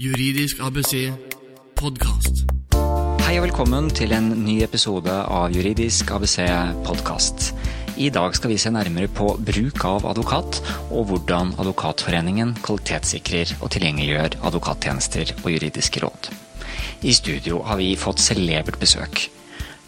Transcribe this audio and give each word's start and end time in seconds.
Juridisk 0.00 0.62
ABC 0.64 1.10
podkast. 1.76 2.46
Hei 3.20 3.34
og 3.36 3.42
velkommen 3.44 3.90
til 3.92 4.14
en 4.16 4.30
ny 4.46 4.54
episode 4.64 5.12
av 5.12 5.52
Juridisk 5.52 6.08
ABC 6.16 6.38
podkast. 6.86 7.50
I 8.00 8.08
dag 8.08 8.32
skal 8.32 8.54
vi 8.54 8.56
se 8.62 8.72
nærmere 8.72 9.10
på 9.12 9.34
bruk 9.36 9.84
av 9.84 10.06
advokat, 10.08 10.62
og 10.88 11.10
hvordan 11.10 11.52
Advokatforeningen 11.60 12.56
kvalitetssikrer 12.64 13.52
og 13.58 13.74
tilgjengeliggjør 13.76 14.38
advokattjenester 14.40 15.34
og 15.42 15.52
juridiske 15.52 16.00
råd. 16.06 16.32
I 17.04 17.12
studio 17.12 17.60
har 17.68 17.76
vi 17.84 17.92
fått 18.00 18.24
celebert 18.24 18.80
besøk. 18.80 19.26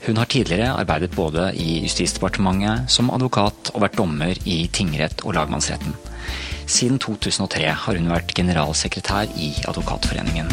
Hun 0.04 0.20
har 0.20 0.28
tidligere 0.28 0.76
arbeidet 0.76 1.16
både 1.16 1.54
i 1.56 1.86
Justisdepartementet, 1.86 2.84
som 2.92 3.08
advokat 3.16 3.72
og 3.72 3.86
vært 3.86 3.96
dommer 4.04 4.36
i 4.44 4.66
tingrett 4.76 5.24
og 5.24 5.40
lagmannsretten. 5.40 5.96
Siden 6.66 6.98
2003 7.02 7.64
har 7.84 7.98
hun 7.98 8.10
vært 8.10 8.32
generalsekretær 8.38 9.30
i 9.34 9.50
Advokatforeningen. 9.68 10.50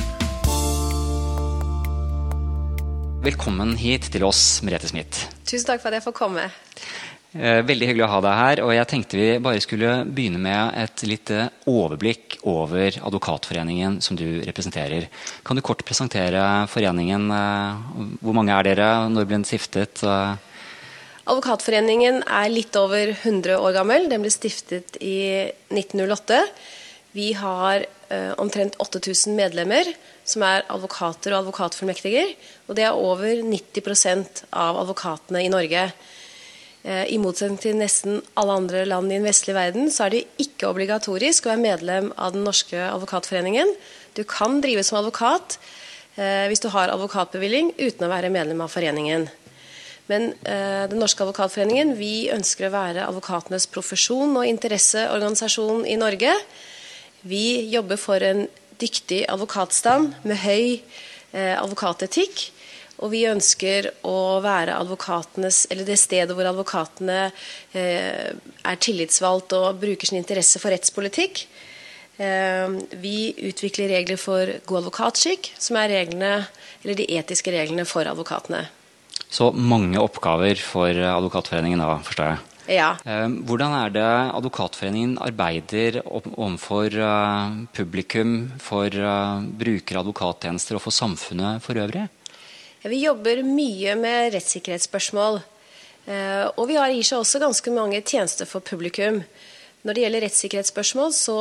Velkommen 3.24 3.76
hit 3.78 4.10
til 4.14 4.26
oss, 4.26 4.62
Merete 4.66 4.90
Smith. 4.90 5.28
Tusen 5.46 5.68
takk 5.68 5.84
for 5.84 5.92
at 5.92 6.00
jeg 6.00 6.08
får 6.08 6.16
komme. 6.18 6.48
Eh, 7.38 7.60
veldig 7.62 7.92
hyggelig 7.92 8.08
å 8.08 8.12
ha 8.16 8.22
deg 8.26 8.38
her. 8.40 8.62
og 8.66 8.74
Jeg 8.74 8.90
tenkte 8.90 9.20
vi 9.20 9.28
bare 9.38 9.62
skulle 9.62 9.92
begynne 10.08 10.42
med 10.42 10.74
et 10.82 11.04
lite 11.06 11.50
overblikk 11.70 12.40
over 12.50 12.90
Advokatforeningen 13.06 14.00
som 14.02 14.18
du 14.18 14.42
representerer. 14.48 15.10
Kan 15.46 15.60
du 15.60 15.62
kort 15.62 15.86
presentere 15.86 16.66
foreningen? 16.72 17.30
Eh, 17.30 18.16
hvor 18.24 18.34
mange 18.34 18.56
er 18.56 18.64
dere? 18.72 18.90
Når 19.14 19.28
ble 19.28 19.38
den 19.38 19.46
stiftet? 19.46 20.02
Advokatforeningen 21.30 22.24
er 22.26 22.50
litt 22.50 22.74
over 22.80 23.12
100 23.14 23.60
år 23.62 23.76
gammel. 23.76 24.08
Den 24.10 24.24
ble 24.24 24.32
stiftet 24.34 24.98
i 24.98 25.46
1908. 25.70 26.40
Vi 27.14 27.32
har 27.38 27.84
eh, 28.10 28.32
omtrent 28.42 28.78
8000 28.82 29.36
medlemmer 29.38 29.92
som 30.30 30.46
er 30.46 30.66
advokater 30.70 31.34
og 31.34 31.44
advokatfullmektiger. 31.44 32.34
Og 32.68 32.78
det 32.78 32.88
er 32.88 32.98
over 32.98 33.44
90% 33.46 34.44
av 34.50 34.80
advokatene 34.82 35.44
i 35.46 35.52
Norge. 35.54 35.90
Eh, 36.82 37.06
I 37.14 37.20
motsetning 37.22 37.60
til 37.62 37.78
nesten 37.78 38.24
alle 38.40 38.56
andre 38.64 38.86
land 38.90 39.12
i 39.12 39.20
den 39.20 39.28
vestlige 39.30 39.58
verden, 39.58 39.92
så 39.94 40.08
er 40.08 40.16
det 40.16 40.26
ikke 40.42 40.72
obligatorisk 40.72 41.46
å 41.46 41.54
være 41.54 41.66
medlem 41.66 42.14
av 42.18 42.34
Den 42.34 42.48
norske 42.48 42.80
advokatforeningen. 42.90 43.76
Du 44.18 44.24
kan 44.26 44.62
drive 44.66 44.86
som 44.88 44.98
advokat 45.02 45.60
eh, 46.16 46.48
hvis 46.50 46.66
du 46.66 46.72
har 46.74 46.90
advokatbevilling 46.94 47.76
uten 47.78 48.08
å 48.08 48.14
være 48.14 48.34
medlem 48.34 48.66
av 48.66 48.74
foreningen. 48.74 49.30
Men 50.10 50.32
eh, 50.44 50.86
Den 50.90 51.00
norske 51.02 51.24
advokatforeningen 51.24 51.94
vi 52.00 52.30
ønsker 52.34 52.68
å 52.68 52.74
være 52.74 53.06
advokatenes 53.06 53.70
profesjon 53.70 54.38
og 54.40 54.48
interesseorganisasjon 54.50 55.86
i 55.86 55.98
Norge. 56.02 56.34
Vi 57.30 57.70
jobber 57.70 58.00
for 58.02 58.24
en 58.26 58.48
dyktig 58.80 59.26
advokatstand 59.30 60.16
med 60.24 60.42
høy 60.42 60.80
eh, 60.80 61.56
advokatetikk. 61.60 62.50
Og 63.00 63.14
vi 63.14 63.24
ønsker 63.30 63.88
å 64.08 64.42
være 64.44 64.76
advokatenes, 64.76 65.64
eller 65.72 65.88
det 65.88 65.96
stedet 66.02 66.36
hvor 66.36 66.50
advokatene 66.50 67.30
eh, 67.72 68.34
er 68.34 68.82
tillitsvalgt 68.84 69.56
og 69.56 69.80
bruker 69.80 70.10
sin 70.10 70.20
interesse 70.20 70.60
for 70.60 70.74
rettspolitikk. 70.76 71.46
Eh, 72.20 72.76
vi 73.00 73.32
utvikler 73.52 73.94
regler 73.94 74.20
for 74.20 74.52
god 74.68 74.82
advokatskikk, 74.82 75.54
som 75.56 75.80
er 75.80 75.94
reglene, 75.94 76.34
eller 76.84 77.00
de 77.00 77.08
etiske 77.22 77.56
reglene 77.56 77.88
for 77.88 78.10
advokatene. 78.10 78.66
Så 79.30 79.52
mange 79.54 80.00
oppgaver 80.02 80.58
for 80.62 80.90
Advokatforeningen 80.90 81.82
da, 81.84 81.98
forstår 82.06 82.32
jeg. 82.34 82.46
Ja. 82.70 82.94
Eh, 83.06 83.28
hvordan 83.50 83.74
er 83.74 83.94
det 83.94 84.08
Advokatforeningen 84.38 85.18
arbeider 85.26 86.02
overfor 86.06 86.94
eh, 86.94 87.54
publikum, 87.74 88.52
for 88.62 88.94
eh, 88.94 89.46
brukere 89.62 90.00
av 90.00 90.06
advokattjenester 90.06 90.78
og 90.78 90.84
for 90.86 90.94
samfunnet 90.94 91.64
for 91.66 91.82
øvrig? 91.82 92.06
Vi 92.86 93.02
jobber 93.02 93.42
mye 93.44 93.96
med 94.00 94.36
rettssikkerhetsspørsmål. 94.38 95.42
Og 96.10 96.64
vi 96.66 96.78
har 96.80 96.90
i 96.90 97.02
seg 97.06 97.20
også 97.20 97.42
ganske 97.44 97.72
mange 97.76 98.00
tjenester 98.02 98.48
for 98.48 98.64
publikum. 98.66 99.20
Når 99.84 99.94
det 99.94 100.06
gjelder 100.06 100.24
rettssikkerhetsspørsmål, 100.26 101.12
så 101.14 101.36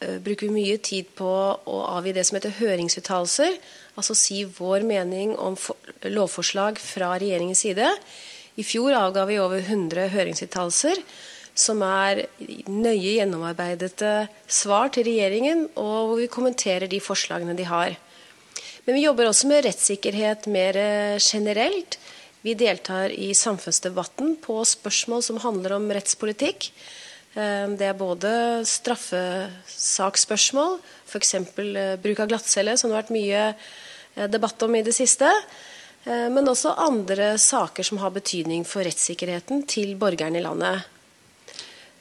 bruker 0.00 0.48
vi 0.48 0.54
mye 0.54 0.78
tid 0.80 1.10
på 1.18 1.28
å 1.28 1.78
avgi 1.92 2.14
det 2.16 2.24
som 2.24 2.38
heter 2.38 2.56
høringsuttalelser 2.56 3.58
altså 4.00 4.16
si 4.16 4.44
vår 4.44 4.84
mening 4.86 5.34
om 5.38 5.56
lovforslag 6.08 6.80
fra 6.80 7.14
regjeringens 7.20 7.64
side. 7.66 7.88
I 8.60 8.66
fjor 8.66 8.96
avga 8.96 9.26
vi 9.28 9.40
over 9.40 9.60
100 9.62 10.10
høringsuttalelser, 10.14 11.00
som 11.54 11.82
er 11.84 12.24
nøye 12.70 13.16
gjennomarbeidede 13.18 14.28
svar 14.46 14.92
til 14.94 15.08
regjeringen, 15.08 15.66
og 15.74 15.96
hvor 16.10 16.20
vi 16.20 16.30
kommenterer 16.32 16.88
de 16.90 17.02
forslagene 17.02 17.56
de 17.58 17.66
har. 17.68 17.96
Men 18.86 18.96
vi 18.96 19.04
jobber 19.04 19.28
også 19.28 19.50
med 19.50 19.66
rettssikkerhet 19.66 20.48
mer 20.50 20.78
eh, 20.80 21.18
generelt. 21.20 21.98
Vi 22.40 22.56
deltar 22.56 23.12
i 23.12 23.34
samfunnsdebatten 23.36 24.38
på 24.40 24.62
spørsmål 24.64 25.24
som 25.26 25.42
handler 25.42 25.76
om 25.76 25.90
rettspolitikk. 25.92 26.70
Eh, 27.34 27.66
det 27.78 27.86
er 27.86 27.98
både 27.98 28.64
straffesaksspørsmål, 28.66 30.80
f.eks. 31.10 31.34
Eh, 31.34 31.96
bruk 32.02 32.18
av 32.22 32.28
glattcelle, 32.32 32.76
som 32.76 32.90
det 32.90 32.96
har 32.96 33.04
vært 33.04 33.18
mye 33.18 33.42
Eh, 34.14 34.28
debatt 34.28 34.62
om 34.62 34.74
i 34.74 34.82
det 34.82 34.92
siste. 34.92 35.28
Eh, 36.04 36.28
men 36.32 36.48
også 36.48 36.74
andre 36.78 37.36
saker 37.38 37.86
som 37.86 38.00
har 38.02 38.14
betydning 38.14 38.64
for 38.66 38.86
rettssikkerheten 38.86 39.66
til 39.68 39.94
borgerne 40.00 40.40
i 40.40 40.44
landet. 40.44 40.88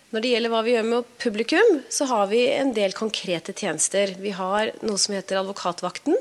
Når 0.10 0.24
det 0.24 0.32
gjelder 0.34 0.50
hva 0.50 0.64
vi 0.66 0.74
gjør 0.74 0.88
med 0.90 1.10
publikum, 1.22 1.76
så 1.94 2.08
har 2.10 2.32
vi 2.32 2.48
en 2.50 2.74
del 2.74 2.96
konkrete 2.98 3.54
tjenester. 3.54 4.16
Vi 4.18 4.34
har 4.34 4.72
noe 4.82 4.98
som 4.98 5.14
heter 5.14 5.38
Advokatvakten, 5.38 6.18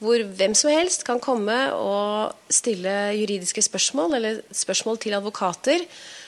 hvor 0.00 0.24
hvem 0.38 0.54
som 0.56 0.72
helst 0.72 1.04
kan 1.04 1.20
komme 1.20 1.58
og 1.76 2.32
stille 2.48 3.12
juridiske 3.12 3.60
spørsmål, 3.68 4.16
eller 4.16 4.40
spørsmål 4.48 4.96
til 4.98 5.14
advokater 5.14 5.84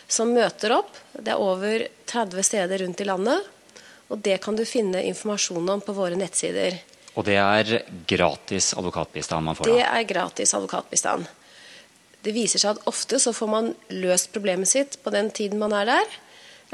som 0.08 0.32
møter 0.34 0.76
opp. 0.76 0.90
Det 1.12 1.32
er 1.34 1.40
over 1.40 1.86
30 2.10 2.46
steder 2.46 2.84
rundt 2.84 3.00
i 3.00 3.06
landet, 3.08 3.52
og 4.12 4.20
det 4.24 4.40
kan 4.44 4.56
du 4.56 4.64
finne 4.68 5.02
informasjon 5.08 5.70
om 5.76 5.82
på 5.84 5.94
våre 5.96 6.18
nettsider. 6.18 6.76
Og 7.14 7.26
det 7.28 7.38
er 7.38 7.78
gratis 8.10 8.72
advokatbistand 8.74 9.46
man 9.46 9.56
får? 9.56 9.68
da? 9.68 9.78
Det 9.78 9.86
er 9.86 10.06
gratis 10.08 10.54
advokatbistand. 10.56 11.30
Det 12.24 12.32
viser 12.34 12.62
seg 12.62 12.74
at 12.74 12.86
ofte 12.90 13.20
så 13.20 13.34
får 13.36 13.50
man 13.50 13.72
løst 13.92 14.32
problemet 14.34 14.70
sitt 14.70 14.98
på 15.04 15.12
den 15.14 15.30
tiden 15.34 15.60
man 15.60 15.74
er 15.76 15.90
der, 15.92 16.14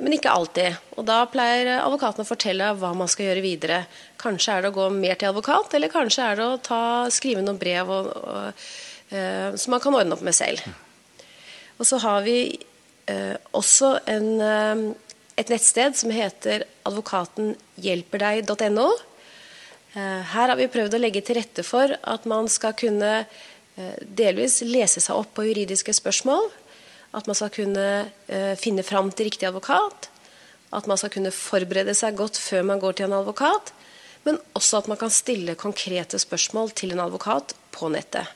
men 0.01 0.15
ikke 0.17 0.33
alltid. 0.33 0.79
Og 0.97 1.05
da 1.05 1.19
pleier 1.29 1.75
advokaten 1.75 2.25
å 2.25 2.29
fortelle 2.29 2.71
hva 2.79 2.93
man 2.97 3.11
skal 3.11 3.27
gjøre 3.29 3.43
videre. 3.45 3.81
Kanskje 4.21 4.55
er 4.55 4.65
det 4.65 4.71
å 4.71 4.77
gå 4.79 4.87
mer 4.95 5.19
til 5.21 5.29
advokat, 5.29 5.75
eller 5.77 5.93
kanskje 5.93 6.25
er 6.25 6.39
det 6.39 6.47
å 6.47 6.61
ta, 6.65 6.85
skrive 7.13 7.43
noen 7.45 7.59
brev 7.61 7.91
og, 7.93 8.09
og, 8.17 8.63
uh, 9.13 9.59
som 9.61 9.75
man 9.75 9.83
kan 9.83 9.99
ordne 9.99 10.17
opp 10.17 10.25
med 10.25 10.37
selv. 10.37 10.65
Og 11.77 11.89
så 11.89 12.01
har 12.01 12.25
vi 12.25 12.39
også 13.56 13.88
en, 14.10 14.28
uh, 14.41 14.76
et 15.41 15.53
nettsted 15.53 15.97
som 15.98 16.12
heter 16.15 16.65
advokatenhjelperdeg.no. 16.88 18.88
Eh, 19.93 20.21
her 20.32 20.53
har 20.53 20.59
vi 20.59 20.69
prøvd 20.71 20.94
å 20.94 21.03
legge 21.03 21.22
til 21.26 21.41
rette 21.41 21.65
for 21.66 21.91
at 21.91 22.26
man 22.31 22.48
skal 22.53 22.76
kunne 22.78 23.25
eh, 23.25 23.97
delvis 24.06 24.60
lese 24.62 25.03
seg 25.03 25.19
opp 25.19 25.32
på 25.34 25.48
juridiske 25.48 25.94
spørsmål. 25.97 26.50
At 27.16 27.26
man 27.26 27.38
skal 27.38 27.50
kunne 27.54 27.87
eh, 28.31 28.54
finne 28.60 28.87
fram 28.87 29.10
til 29.10 29.31
riktig 29.31 29.48
advokat. 29.48 30.10
At 30.71 30.87
man 30.87 31.00
skal 31.00 31.10
kunne 31.10 31.34
forberede 31.34 31.94
seg 31.98 32.19
godt 32.21 32.38
før 32.38 32.69
man 32.71 32.82
går 32.82 32.98
til 32.98 33.09
en 33.09 33.19
advokat. 33.19 33.72
Men 34.27 34.38
også 34.54 34.82
at 34.82 34.91
man 34.92 35.00
kan 35.00 35.10
stille 35.10 35.59
konkrete 35.59 36.21
spørsmål 36.22 36.71
til 36.78 36.94
en 36.94 37.03
advokat 37.09 37.56
på 37.75 37.91
nettet. 37.91 38.31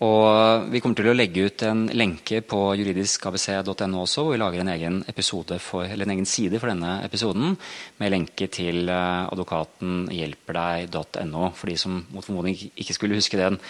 Og 0.00 0.64
Vi 0.72 0.80
kommer 0.80 0.96
til 0.96 1.10
å 1.10 1.16
legge 1.16 1.42
ut 1.44 1.62
en 1.68 1.82
lenke 1.92 2.40
på 2.48 2.72
juridiskabc.no 2.78 3.98
også, 4.00 4.22
hvor 4.24 4.32
vi 4.32 4.38
lager 4.40 4.60
en 4.62 4.72
egen, 4.72 5.04
for, 5.60 5.84
en 5.84 6.10
egen, 6.14 6.24
side 6.24 6.56
for 6.60 6.68
denne 6.72 7.04
episoden 7.04 7.56
med 8.00 8.10
lenke 8.14 8.46
til 8.48 8.88
eh, 8.88 9.28
advokatenhjelperdeg.no, 9.28 11.52
for 11.52 11.66
de 11.68 11.76
som 11.76 12.06
mot 12.14 12.24
formodning 12.24 12.56
ikke 12.80 12.94
skulle 12.96 13.20
huske 13.20 13.36
den 13.36 13.60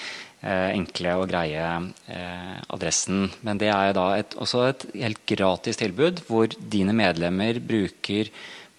eh, 0.44 0.70
enkle 0.76 1.16
og 1.18 1.28
greie 1.32 1.66
eh, 2.14 2.58
adressen. 2.70 3.26
Men 3.42 3.58
det 3.58 3.74
er 3.74 3.90
da 3.98 4.14
et, 4.20 4.30
også 4.38 4.62
et 4.68 4.86
helt 5.02 5.18
gratis 5.26 5.74
tilbud, 5.82 6.22
hvor 6.30 6.46
dine 6.46 6.94
medlemmer 6.94 7.58
bruker 7.58 8.30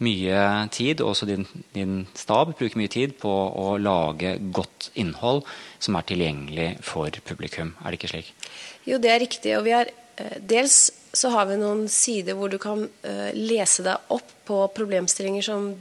mye 0.01 0.37
tid, 0.73 1.01
og 1.01 1.13
også 1.13 1.27
din, 1.29 1.45
din, 1.75 2.05
stab 2.17 2.55
bruker 2.57 2.79
mye 2.79 2.91
tid 2.91 3.15
på 3.21 3.31
å 3.31 3.75
lage 3.81 4.35
godt 4.53 4.89
innhold 4.99 5.43
som 5.81 5.97
er 5.97 6.07
tilgjengelig 6.09 6.69
for 6.85 7.21
publikum. 7.27 7.75
Er 7.81 7.91
det 7.91 8.01
ikke 8.01 8.13
slik? 8.15 8.31
Jo, 8.87 8.97
det 9.01 9.13
er 9.13 9.21
riktig. 9.21 9.55
og 9.57 9.65
vi 9.67 9.75
er, 9.77 9.91
eh, 10.17 10.39
Dels 10.39 10.89
så 11.13 11.29
har 11.33 11.49
vi 11.49 11.59
noen 11.59 11.87
sider 11.91 12.37
hvor 12.39 12.49
du 12.49 12.57
kan 12.61 12.85
uh, 12.87 13.29
lese 13.35 13.83
deg 13.83 14.13
opp 14.15 14.29
på 14.47 14.61
problemstillinger 14.71 15.43
som, 15.43 15.73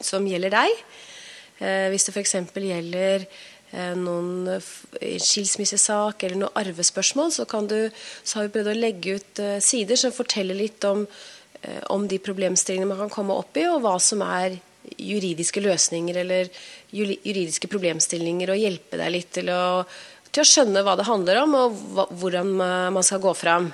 som 0.00 0.24
gjelder 0.24 0.54
deg. 0.54 0.82
Uh, 1.60 1.92
hvis 1.92 2.08
det 2.08 2.16
f.eks. 2.16 2.36
gjelder 2.56 3.28
noen 4.00 4.46
skilsmissesak 5.20 6.22
eller 6.24 6.38
noe 6.40 6.56
arvespørsmål, 6.56 7.34
så, 7.36 7.44
du, 7.68 7.90
så, 8.24 8.38
har 8.38 8.46
vi 8.46 8.54
prøvd 8.54 8.70
å 8.72 8.78
legge 8.78 9.18
ut 9.18 9.42
sider 9.60 10.00
som 10.00 10.14
forteller 10.16 10.56
litt 10.56 10.86
om 10.88 11.02
Eh, 11.04 11.37
om 11.92 12.06
de 12.08 12.20
problemstillingene 12.22 12.88
man 12.92 13.00
kan 13.04 13.12
komme 13.12 13.36
opp 13.38 13.56
i, 13.58 13.66
og 13.70 13.82
hva 13.84 13.96
som 14.02 14.22
er 14.26 14.58
juridiske 14.96 15.60
løsninger 15.60 16.20
eller 16.22 16.48
juridiske 16.94 17.68
problemstillinger 17.68 18.52
og 18.52 18.60
hjelpe 18.60 19.00
deg 19.00 19.12
litt 19.12 19.32
til 19.36 19.50
å, 19.52 19.82
til 20.30 20.44
å 20.44 20.48
skjønne 20.48 20.84
hva 20.86 20.94
det 20.98 21.08
handler 21.08 21.42
om, 21.42 21.56
og 21.58 21.82
hva, 21.96 22.06
hvordan 22.22 22.54
man 22.56 23.04
skal 23.06 23.22
gå 23.24 23.34
fram. 23.36 23.68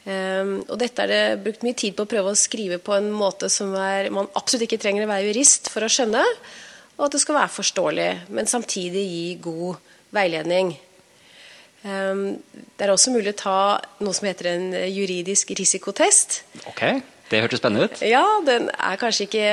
Um, 0.00 0.54
og 0.64 0.78
dette 0.80 1.04
er 1.04 1.10
det 1.12 1.40
brukt 1.44 1.64
mye 1.66 1.76
tid 1.76 1.92
på 1.96 2.06
å 2.06 2.08
prøve 2.08 2.32
å 2.32 2.38
skrive 2.38 2.78
på 2.80 2.94
en 2.96 3.10
måte 3.12 3.50
som 3.52 3.74
er, 3.76 4.08
man 4.14 4.30
absolutt 4.32 4.64
ikke 4.64 4.80
trenger 4.80 5.04
å 5.04 5.10
være 5.10 5.28
jurist 5.28 5.68
for 5.72 5.84
å 5.84 5.90
skjønne, 5.92 6.22
og 6.96 7.06
at 7.06 7.16
det 7.16 7.20
skal 7.20 7.36
være 7.36 7.52
forståelig, 7.52 8.08
men 8.32 8.48
samtidig 8.48 9.04
gi 9.04 9.26
god 9.44 9.92
veiledning. 10.16 10.72
Um, 11.80 12.42
det 12.76 12.84
er 12.84 12.92
også 12.92 13.12
mulig 13.14 13.32
å 13.32 13.40
ta 13.40 13.58
noe 14.04 14.16
som 14.16 14.26
heter 14.28 14.50
en 14.52 14.66
juridisk 14.92 15.54
risikotest. 15.56 16.42
Ok, 16.68 17.00
Det 17.30 17.40
hørtes 17.40 17.62
spennende 17.62 17.86
ut. 17.88 18.02
Ja, 18.02 18.24
den 18.44 18.68
er 18.74 18.98
kanskje 19.00 19.28
ikke 19.28 19.46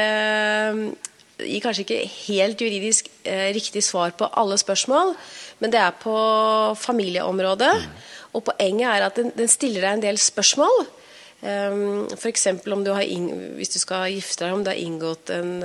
gir 1.38 1.62
kanskje 1.62 1.86
ikke 1.86 2.00
helt 2.10 2.62
juridisk 2.62 3.10
eh, 3.24 3.52
riktig 3.56 3.84
svar 3.86 4.14
på 4.18 4.30
alle 4.34 4.58
spørsmål, 4.58 5.14
men 5.62 5.74
det 5.74 5.80
er 5.80 5.98
på 6.02 6.18
familieområdet. 6.82 7.74
Mm. 7.84 8.06
Og 8.38 8.46
poenget 8.50 8.90
er 8.90 9.06
at 9.08 9.18
den, 9.18 9.32
den 9.38 9.50
stiller 9.50 9.86
deg 9.86 9.98
en 9.98 10.06
del 10.06 10.20
spørsmål. 10.22 10.86
Um, 11.38 11.48
ehm, 11.50 12.08
F.eks. 12.18 12.48
om 12.74 12.84
du 12.86 12.92
har 12.94 13.06
hvis 13.58 13.74
du 13.76 13.80
skal 13.80 14.10
gifte 14.12 14.46
deg, 14.46 14.54
om 14.54 14.64
du 14.66 14.72
har 14.72 14.82
inngått 14.82 15.30
en 15.34 15.60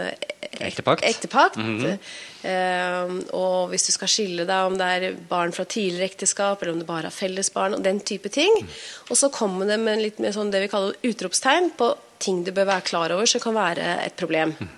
ektepakt. 0.61 1.05
ektepakt 1.05 1.57
mm 1.57 1.79
-hmm. 1.79 1.99
uh, 2.45 3.23
og 3.33 3.69
hvis 3.69 3.87
du 3.87 3.93
skal 3.93 4.09
skille 4.09 4.45
deg, 4.45 4.67
om 4.67 4.79
det 4.79 4.87
er 4.87 5.17
barn 5.29 5.53
fra 5.53 5.65
tidligere 5.65 6.05
ekteskap, 6.05 6.63
eller 6.63 6.73
om 6.73 6.79
det 6.79 6.87
bare 6.87 7.03
har 7.03 7.11
fellesbarn, 7.11 7.75
og 7.75 7.85
den 7.85 8.01
type 8.01 8.29
ting. 8.29 8.53
Mm. 8.61 8.69
Og 9.11 9.17
så 9.17 9.29
kommer 9.29 9.67
det 9.67 9.81
med 9.81 10.03
litt 10.03 10.19
mer 10.19 10.33
sånn 10.33 10.51
det 10.51 10.61
vi 10.61 10.69
kaller 10.69 10.95
utropstegn 11.03 11.71
på 11.77 11.95
ting 12.19 12.45
du 12.45 12.53
bør 12.53 12.65
være 12.65 12.81
klar 12.81 13.13
over 13.13 13.27
som 13.27 13.41
kan 13.41 13.55
være 13.55 14.07
et 14.07 14.17
problem. 14.17 14.55
Mm. 14.61 14.69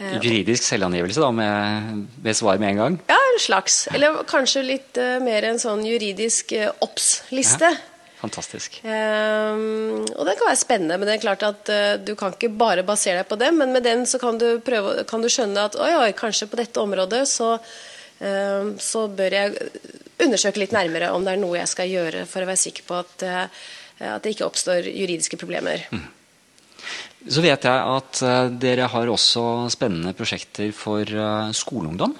Juridisk 0.00 0.64
selvangivelse 0.64 1.20
da, 1.20 1.28
med, 1.30 2.06
med 2.24 2.36
svar 2.36 2.56
med 2.58 2.70
en 2.70 2.76
gang? 2.76 2.98
Ja, 3.10 3.18
en 3.34 3.40
slags. 3.42 3.82
Eller 3.92 4.22
kanskje 4.24 4.62
litt 4.64 4.96
uh, 4.96 5.18
mer 5.20 5.44
en 5.44 5.60
sånn 5.60 5.84
juridisk 5.84 6.54
uh, 6.56 6.70
obs-liste. 6.80 7.68
Ja, 7.68 7.89
fantastisk. 8.20 8.80
Um, 8.84 10.04
og 10.04 10.26
den 10.28 10.36
kan 10.36 10.46
være 10.46 10.60
spennende, 10.60 10.98
men 11.00 11.08
det 11.08 11.16
er 11.16 11.22
klart 11.24 11.44
at 11.46 11.72
uh, 11.72 11.94
du 12.04 12.14
kan 12.18 12.36
ikke 12.36 12.52
bare 12.60 12.84
basere 12.86 13.22
deg 13.22 13.30
på 13.30 13.38
dem. 13.40 13.58
Men 13.62 13.74
med 13.74 13.86
den 13.86 14.06
så 14.08 14.20
kan 14.22 14.38
du, 14.40 14.60
prøve, 14.64 15.04
kan 15.08 15.24
du 15.24 15.30
skjønne 15.32 15.66
at 15.70 15.78
oi, 15.80 15.90
oi, 16.02 16.12
kanskje 16.16 16.50
på 16.50 16.60
dette 16.60 16.82
området 16.82 17.24
så, 17.30 17.54
uh, 17.56 18.70
så 18.80 19.08
bør 19.08 19.38
jeg 19.40 19.68
undersøke 20.20 20.62
litt 20.62 20.76
nærmere 20.76 21.12
om 21.16 21.24
det 21.24 21.34
er 21.34 21.42
noe 21.42 21.58
jeg 21.58 21.72
skal 21.72 21.90
gjøre 21.90 22.24
for 22.28 22.44
å 22.44 22.50
være 22.50 22.64
sikker 22.68 22.84
på 22.86 22.98
at, 23.00 23.22
at 24.04 24.24
det 24.24 24.34
ikke 24.34 24.48
oppstår 24.50 24.90
juridiske 24.92 25.38
problemer. 25.40 25.86
Mm. 25.88 26.08
Så 27.28 27.42
vet 27.44 27.64
jeg 27.68 27.94
at 27.96 28.20
uh, 28.24 28.48
dere 28.62 28.88
har 28.88 29.12
også 29.12 29.44
spennende 29.72 30.14
prosjekter 30.16 30.72
for 30.76 31.04
uh, 31.04 31.50
skoleungdom. 31.56 32.14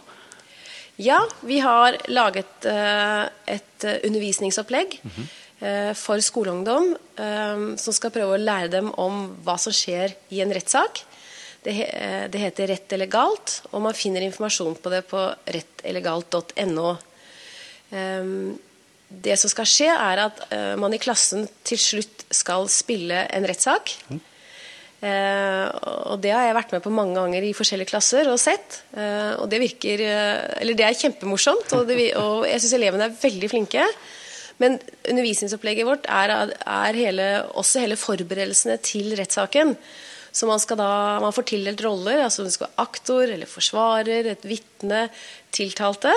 Ja, 1.01 1.23
vi 1.49 1.63
har 1.65 1.97
laget 2.13 2.69
uh, 2.69 3.25
et 3.49 3.87
undervisningsopplegg 4.05 4.99
mm 5.03 5.11
-hmm. 5.17 5.29
For 5.61 6.23
skoleungdom 6.25 6.95
som 7.77 7.93
skal 7.93 8.13
prøve 8.15 8.33
å 8.33 8.41
lære 8.41 8.71
dem 8.73 8.87
om 8.97 9.27
hva 9.45 9.59
som 9.61 9.75
skjer 9.77 10.15
i 10.33 10.39
en 10.41 10.55
rettssak. 10.57 11.03
Det, 11.61 11.75
det 12.33 12.41
heter 12.41 12.71
Rett 12.71 12.95
eller 12.97 13.11
galt, 13.13 13.59
og 13.69 13.83
man 13.85 13.99
finner 13.99 14.25
informasjon 14.25 14.79
på 14.81 14.93
det 14.95 15.03
på 15.11 15.21
rettellergalt.no. 15.53 16.95
Det 19.29 19.37
som 19.43 19.53
skal 19.53 19.69
skje, 19.69 19.91
er 19.93 20.25
at 20.25 20.41
man 20.81 20.97
i 20.97 21.03
klassen 21.03 21.45
til 21.69 21.83
slutt 21.85 22.25
skal 22.33 22.65
spille 22.73 23.27
en 23.29 23.49
rettssak. 23.53 23.93
Mm. 24.09 24.25
Eh, 25.01 25.67
og 26.13 26.21
det 26.21 26.33
har 26.35 26.45
jeg 26.45 26.57
vært 26.59 26.73
med 26.75 26.83
på 26.85 26.93
mange 26.93 27.17
ganger 27.17 27.45
i 27.49 27.55
forskjellige 27.57 27.89
klasser 27.89 28.29
og 28.29 28.41
sett. 28.41 28.83
Eh, 28.93 29.33
og 29.41 29.47
det 29.49 29.63
virker 29.63 30.03
eh, 30.05 30.41
Eller 30.61 30.77
det 30.77 30.85
er 30.85 30.99
kjempemorsomt, 30.99 31.73
og, 31.79 31.87
det, 31.89 32.11
og 32.21 32.45
jeg 32.49 32.61
syns 32.61 32.77
elevene 32.77 33.09
er 33.09 33.21
veldig 33.23 33.51
flinke. 33.53 33.87
Men 34.61 34.79
undervisningsopplegget 35.09 35.89
vårt 35.89 36.07
er, 36.13 36.55
er 36.55 36.99
hele, 36.99 37.29
også 37.59 37.85
hele 37.85 37.99
forberedelsene 37.99 38.77
til 38.85 39.15
rettssaken. 39.19 39.75
Så 40.31 40.47
man, 40.47 40.61
skal 40.63 40.79
da, 40.79 40.91
man 41.25 41.35
får 41.35 41.49
tildelt 41.51 41.81
roller. 41.83 42.23
altså 42.27 42.45
Du 42.47 42.53
skal 42.53 42.69
være 42.69 42.85
aktor 42.85 43.25
eller 43.25 43.51
forsvarer, 43.51 44.29
et 44.31 44.45
vitne, 44.47 45.09
tiltalte. 45.51 46.13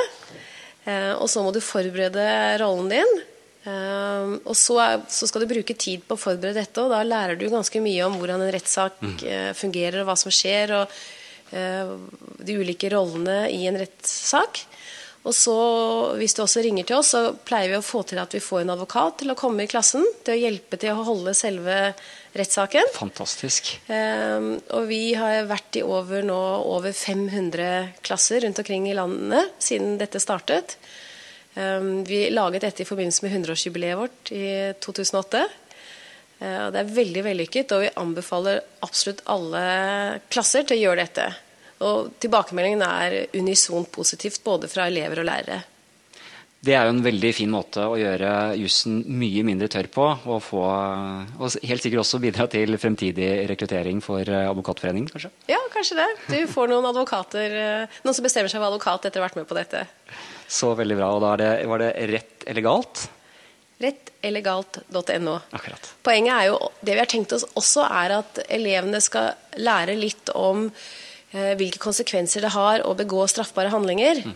og 1.17 1.25
så 1.31 1.41
må 1.41 1.55
du 1.55 1.63
forberede 1.63 2.27
rollen 2.61 2.91
din. 2.91 3.21
Eh, 3.63 4.31
og 4.43 4.55
så, 4.59 4.75
er, 4.83 5.03
så, 5.11 5.27
skal 5.29 5.43
du 5.43 5.51
bruke 5.53 5.75
tid 5.79 6.03
på 6.03 6.17
å 6.17 6.19
forberede 6.19 6.59
dette, 6.59 6.83
og 6.83 6.91
da 6.91 6.99
lærer 7.07 7.39
du 7.39 7.47
ganske 7.51 7.79
mye 7.83 8.03
om 8.07 8.17
hvordan 8.19 8.43
en 8.43 8.51
rettssak 8.51 8.99
mm. 8.99 9.17
uh, 9.23 9.51
fungerer, 9.55 10.01
og 10.01 10.09
hva 10.09 10.17
som 10.19 10.33
skjer, 10.33 10.73
og 10.81 10.95
uh, 11.55 11.93
de 12.43 12.57
ulike 12.59 12.91
rollene 12.91 13.45
i 13.53 13.63
en 13.69 13.79
rettssak. 13.79 14.65
Og 15.23 15.31
så, 15.31 15.55
hvis 16.19 16.35
du 16.35 16.41
også 16.43 16.63
ringer 16.65 16.87
til 16.87 16.97
oss, 16.99 17.13
så 17.13 17.31
pleier 17.47 17.71
vi 17.71 17.77
å 17.79 17.85
få 17.85 18.01
til 18.07 18.19
at 18.19 18.33
vi 18.35 18.41
får 18.43 18.65
en 18.65 18.73
advokat 18.73 19.21
til 19.21 19.31
å 19.31 19.37
komme 19.39 19.63
i 19.63 19.71
klassen 19.71 20.03
til 20.25 20.35
å 20.35 20.41
hjelpe 20.41 20.79
til 20.81 20.91
å 20.91 21.05
holde 21.07 21.31
selve 21.37 21.77
rettssaken. 22.35 22.91
Fantastisk. 22.97 23.71
Um, 23.87 24.57
og 24.75 24.89
vi 24.89 25.13
har 25.15 25.47
vært 25.47 25.79
i 25.79 25.85
over 25.87 26.25
nå 26.27 26.41
over 26.73 26.91
500 26.91 28.03
klasser 28.03 28.43
rundt 28.43 28.59
omkring 28.59 28.89
i 28.91 28.97
landet 28.97 29.55
siden 29.63 29.95
dette 30.01 30.19
startet. 30.19 30.75
Um, 31.55 32.03
vi 32.03 32.25
laget 32.33 32.67
dette 32.67 32.83
i 32.83 32.89
forbindelse 32.89 33.23
med 33.23 33.37
100-årsjubileet 33.37 33.99
vårt 34.01 34.33
i 34.35 34.47
2008. 34.83 35.45
Eh, 36.43 36.67
det 36.73 36.81
er 36.81 36.93
veldig 36.97 37.23
vellykket, 37.27 37.73
og 37.75 37.85
vi 37.85 37.95
anbefaler 37.99 38.61
absolutt 38.83 39.23
alle 39.31 39.63
klasser 40.33 40.67
til 40.67 40.79
å 40.79 40.83
gjøre 40.87 41.05
dette. 41.05 41.27
Og 41.83 42.15
tilbakemeldingen 42.23 42.83
er 42.87 43.19
unisont 43.37 43.91
positivt 43.93 44.43
både 44.45 44.71
fra 44.71 44.87
elever 44.89 45.23
og 45.23 45.29
lærere. 45.29 45.61
Det 46.63 46.77
er 46.79 46.85
jo 46.87 46.93
en 46.93 47.03
veldig 47.03 47.29
fin 47.35 47.49
måte 47.51 47.83
å 47.91 47.97
gjøre 47.99 48.29
jussen 48.55 49.01
mye 49.19 49.41
mindre 49.43 49.67
tørr 49.71 49.89
på. 49.91 50.05
Og, 50.31 50.37
få, 50.45 50.61
og 50.63 51.57
helt 51.67 51.83
sikkert 51.83 52.05
også 52.05 52.21
bidra 52.23 52.45
til 52.51 52.77
fremtidig 52.79 53.31
rekruttering 53.51 53.99
for 54.03 54.23
eh, 54.23 54.45
Advokatforeningen, 54.47 55.09
kanskje? 55.11 55.33
Ja, 55.51 55.59
kanskje 55.73 55.97
det. 55.99 56.07
Du 56.29 56.37
får 56.47 56.71
noen 56.71 56.87
advokater, 56.87 57.57
eh, 57.59 57.99
noen 58.05 58.15
som 58.15 58.23
bestemmer 58.23 58.53
seg 58.53 58.63
for 58.63 58.69
advokat 58.69 59.09
etter 59.09 59.19
å 59.19 59.25
ha 59.25 59.27
vært 59.27 59.41
med 59.41 59.49
på 59.49 59.59
dette. 59.59 59.83
Så 60.47 60.71
veldig 60.79 60.99
bra. 61.01 61.11
Og 61.17 61.25
da 61.25 61.35
det, 61.41 61.51
var 61.67 61.83
det 61.83 61.91
rett 62.13 62.47
eller 62.47 62.67
galt? 62.69 63.03
Rettelegalt.no. 63.83 65.37
Poenget 66.07 66.33
er 66.37 66.47
jo, 66.47 66.59
det 66.79 66.95
vi 66.95 67.03
har 67.03 67.11
tenkt 67.11 67.35
oss 67.35 67.43
også, 67.59 67.83
er 67.91 68.21
at 68.21 68.39
elevene 68.47 69.03
skal 69.03 69.33
lære 69.59 69.99
litt 69.99 70.31
om 70.31 70.69
hvilke 71.33 71.81
konsekvenser 71.81 72.45
det 72.45 72.53
har 72.53 72.83
å 72.85 72.93
begå 72.97 73.25
straffbare 73.29 73.71
handlinger. 73.73 74.21
Mm. 74.25 74.35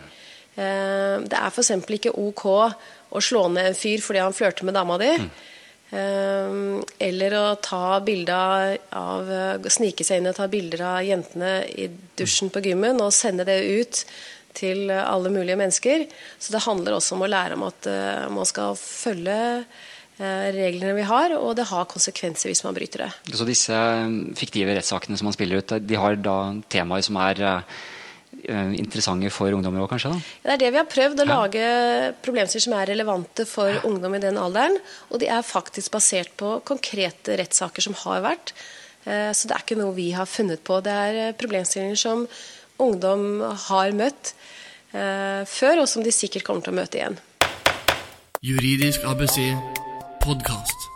Eh, 0.57 1.17
det 1.29 1.37
er 1.37 1.51
f.eks. 1.51 1.73
ikke 1.97 2.15
ok 2.17 2.45
å 2.47 3.21
slå 3.23 3.47
ned 3.53 3.71
en 3.71 3.77
fyr 3.77 4.01
fordi 4.03 4.23
han 4.23 4.35
flørter 4.35 4.67
med 4.67 4.77
dama 4.77 4.97
di. 5.01 5.13
Mm. 5.17 5.35
Eller 6.99 7.33
å 7.39 7.43
ta 7.63 7.95
av 7.95 9.29
Snike 9.71 10.03
seg 10.03 10.19
inn 10.19 10.27
og 10.27 10.35
ta 10.35 10.49
bilder 10.51 10.81
av 10.83 11.05
jentene 11.07 11.51
i 11.63 11.85
dusjen 12.19 12.51
på 12.51 12.59
gymmen 12.65 12.99
og 12.99 13.15
sende 13.15 13.45
det 13.47 13.61
ut 13.63 14.01
til 14.57 14.91
alle 14.91 15.31
mulige 15.31 15.57
mennesker. 15.59 16.07
Så 16.39 16.51
det 16.53 16.65
handler 16.65 16.97
også 16.97 17.15
om 17.15 17.23
å 17.23 17.31
lære 17.31 17.57
om 17.57 17.67
at 17.69 17.87
eh, 17.91 18.25
man 18.33 18.47
skal 18.49 18.75
følge 18.79 19.37
reglene 20.17 20.95
vi 20.97 21.03
har, 21.05 21.35
og 21.37 21.51
det 21.59 21.67
har 21.69 21.89
konsekvenser 21.89 22.49
hvis 22.49 22.63
man 22.65 22.73
bryter 22.73 23.05
det. 23.05 23.11
Så 23.37 23.45
disse 23.45 23.81
fiktive 24.39 24.73
rettssakene 24.73 25.19
som 25.19 25.29
man 25.29 25.35
spiller 25.35 25.61
ut, 25.61 25.75
de 25.77 25.99
har 26.01 26.17
da 26.17 26.37
temaer 26.73 27.05
som 27.05 27.19
er 27.21 27.43
Eh, 28.43 28.73
interessante 28.77 29.29
for 29.33 29.51
ungdommer 29.51 29.81
òg, 29.81 29.89
kanskje? 29.91 30.11
da? 30.13 30.19
Det 30.43 30.51
er 30.53 30.59
det 30.61 30.71
vi 30.75 30.79
har 30.79 30.87
prøvd, 30.87 31.21
å 31.23 31.25
ja. 31.25 31.35
lage 31.35 31.63
problemstillinger 32.23 32.65
som 32.67 32.75
er 32.77 32.89
relevante 32.91 33.45
for 33.49 33.71
ja. 33.71 33.81
ungdom 33.87 34.15
i 34.15 34.21
den 34.23 34.37
alderen. 34.39 34.77
Og 35.09 35.21
de 35.23 35.29
er 35.31 35.45
faktisk 35.45 35.95
basert 35.95 36.31
på 36.39 36.57
konkrete 36.67 37.37
rettssaker 37.39 37.83
som 37.83 37.97
har 38.05 38.21
vært. 38.25 38.53
Eh, 39.05 39.31
så 39.33 39.49
det 39.49 39.57
er 39.57 39.65
ikke 39.65 39.79
noe 39.79 39.95
vi 39.97 40.11
har 40.15 40.29
funnet 40.29 40.63
på. 40.63 40.79
Det 40.85 40.93
er 40.93 41.21
eh, 41.23 41.35
problemstillinger 41.39 41.99
som 41.99 42.27
ungdom 42.77 43.41
har 43.67 43.95
møtt 43.97 44.35
før, 44.87 45.81
og 45.81 45.87
som 45.91 46.01
de 46.01 46.13
sikkert 46.15 46.45
kommer 46.47 46.63
til 46.63 46.71
å 46.71 46.77
møte 46.77 46.97
igjen. 46.97 47.17
Juridisk 48.45 49.03
ABC 49.05 49.35
podkast 50.27 50.89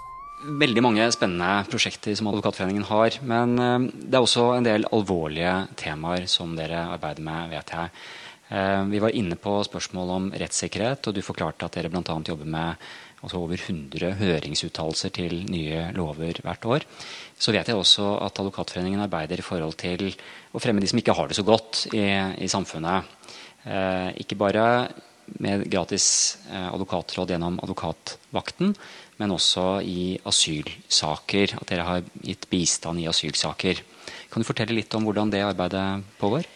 veldig 0.60 0.82
mange 0.84 1.06
spennende 1.14 1.62
prosjekter 1.70 2.16
som 2.18 2.28
Advokatforeningen 2.28 2.84
har. 2.90 3.16
Men 3.24 3.54
eh, 3.62 3.86
det 3.94 4.18
er 4.18 4.26
også 4.26 4.48
en 4.58 4.66
del 4.66 4.88
alvorlige 4.92 5.54
temaer 5.80 6.26
som 6.28 6.52
dere 6.58 6.82
arbeider 6.98 7.24
med, 7.24 7.54
vet 7.54 7.72
jeg. 7.72 7.94
Eh, 8.52 8.82
vi 8.92 9.00
var 9.00 9.16
inne 9.16 9.38
på 9.40 9.54
spørsmål 9.64 10.12
om 10.18 10.26
rettssikkerhet, 10.36 11.08
og 11.08 11.16
du 11.16 11.22
forklarte 11.24 11.70
at 11.70 11.78
dere 11.78 11.92
bl.a. 11.94 12.04
jobber 12.04 12.50
med 12.58 12.84
altså 13.22 13.40
over 13.40 13.56
100 13.56 14.18
høringsuttalelser 14.20 15.14
til 15.16 15.38
nye 15.54 15.86
lover 15.96 16.42
hvert 16.44 16.68
år. 16.68 16.88
Så 17.38 17.54
vet 17.56 17.70
jeg 17.72 17.78
også 17.78 18.10
at 18.26 18.42
Advokatforeningen 18.42 19.06
arbeider 19.06 19.40
i 19.40 19.46
forhold 19.46 19.78
til 19.80 20.10
å 20.52 20.60
fremme 20.60 20.84
de 20.84 20.90
som 20.92 21.00
ikke 21.00 21.16
har 21.16 21.32
det 21.32 21.38
så 21.40 21.46
godt 21.48 21.86
i, 21.94 22.04
i 22.42 22.52
samfunnet. 22.52 23.08
Eh, 23.64 24.10
ikke 24.26 24.40
bare 24.42 24.66
med 25.40 25.62
gratis 25.72 26.42
advokatråd 26.52 27.30
gjennom 27.32 27.56
advokatvakten, 27.64 28.74
men 29.22 29.34
også 29.36 29.66
i 29.86 30.16
asylsaker. 30.28 31.56
At 31.62 31.70
dere 31.70 31.86
har 31.88 32.08
gitt 32.26 32.50
bistand 32.50 33.04
i 33.04 33.08
asylsaker. 33.12 33.84
Kan 34.32 34.42
du 34.42 34.48
fortelle 34.48 34.76
litt 34.76 34.94
om 34.98 35.06
hvordan 35.06 35.32
det 35.34 35.44
arbeidet 35.46 36.02
pågår? 36.22 36.50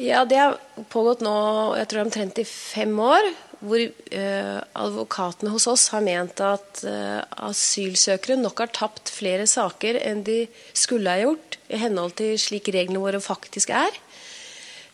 Ja, 0.00 0.24
Det 0.24 0.38
har 0.38 0.58
pågått 0.88 1.20
nå 1.24 1.36
jeg 1.76 1.88
tror 1.90 2.04
omtrent 2.06 2.38
i 2.40 2.46
fem 2.48 2.92
år. 3.04 3.32
Hvor 3.60 3.80
eh, 3.80 4.58
advokatene 4.80 5.50
hos 5.52 5.66
oss 5.68 5.90
har 5.92 6.00
ment 6.00 6.40
at 6.40 6.80
eh, 6.88 7.20
asylsøkere 7.44 8.38
nok 8.40 8.62
har 8.62 8.70
tapt 8.72 9.12
flere 9.12 9.44
saker 9.44 9.98
enn 10.00 10.22
de 10.24 10.46
skulle 10.72 11.12
ha 11.12 11.20
gjort, 11.20 11.58
i 11.68 11.76
henhold 11.82 12.16
til 12.16 12.38
slik 12.40 12.70
reglene 12.72 13.02
våre 13.02 13.20
faktisk 13.20 13.74
er. 13.76 13.98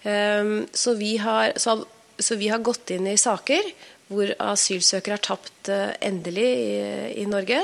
Um, 0.06 0.66
så, 0.74 0.96
vi 0.98 1.16
har, 1.18 1.54
så, 1.58 1.80
så, 2.18 2.36
vi 2.38 2.50
har, 2.50 2.62
gått 2.62 2.90
inn 2.94 3.06
i 3.10 3.16
saker 3.18 3.70
hvor 4.12 4.30
asylsøkere 4.52 5.18
har 5.18 5.24
tapt 5.24 5.70
uh, 5.72 5.94
endelig 6.04 6.46
i, 6.46 6.74
i 7.22 7.26
Norge. 7.28 7.58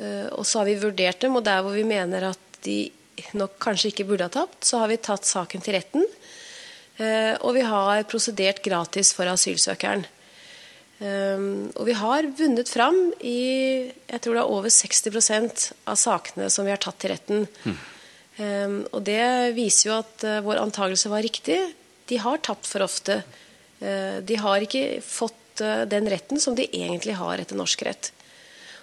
Uh, 0.00 0.26
og 0.34 0.46
så 0.46 0.60
har 0.60 0.70
vi 0.70 0.80
vurdert 0.82 1.22
dem, 1.22 1.36
og 1.38 1.44
der 1.46 1.62
hvor 1.62 1.76
vi 1.76 1.86
mener 1.86 2.30
at 2.32 2.62
de 2.66 2.82
nok 3.36 3.58
kanskje 3.62 3.92
ikke 3.92 4.08
burde 4.08 4.26
ha 4.26 4.32
tapt, 4.32 4.64
så 4.66 4.80
har 4.82 4.90
vi 4.90 4.98
tatt 5.02 5.28
saken 5.28 5.62
til 5.62 5.76
retten. 5.78 6.06
Uh, 7.00 7.36
og 7.46 7.54
vi 7.56 7.66
har 7.66 8.06
prosedert 8.10 8.62
gratis 8.64 9.14
for 9.16 9.30
asylsøkeren. 9.30 10.06
Og 11.00 11.86
vi 11.86 11.94
har 11.96 12.26
vunnet 12.36 12.68
fram 12.68 12.96
i 13.24 13.38
jeg 13.88 14.20
tror 14.20 14.34
det 14.36 14.40
er 14.42 14.50
over 14.52 14.68
60% 14.68 15.62
av 15.88 15.96
sakene 15.96 16.50
som 16.52 16.66
vi 16.66 16.74
har 16.74 16.82
tatt 16.84 16.98
til 17.00 17.14
retten. 17.14 17.46
Mm. 17.64 18.82
Og 18.92 18.98
det 19.08 19.56
viser 19.56 19.86
jo 19.86 19.94
at 19.96 20.26
vår 20.44 20.60
antakelse 20.60 21.08
var 21.08 21.24
riktig. 21.24 21.56
De 22.04 22.18
har 22.20 22.44
tapt 22.44 22.68
for 22.68 22.84
ofte. 22.84 23.22
De 23.80 24.36
har 24.44 24.66
ikke 24.68 25.00
fått 25.00 25.39
uh, 25.64 25.84
den 25.90 26.08
retten 26.10 26.40
som 26.42 26.56
de 26.58 26.68
egentlig 26.68 27.18
har 27.20 27.42
etter 27.42 27.58
norsk 27.58 27.84
rett. 27.86 28.10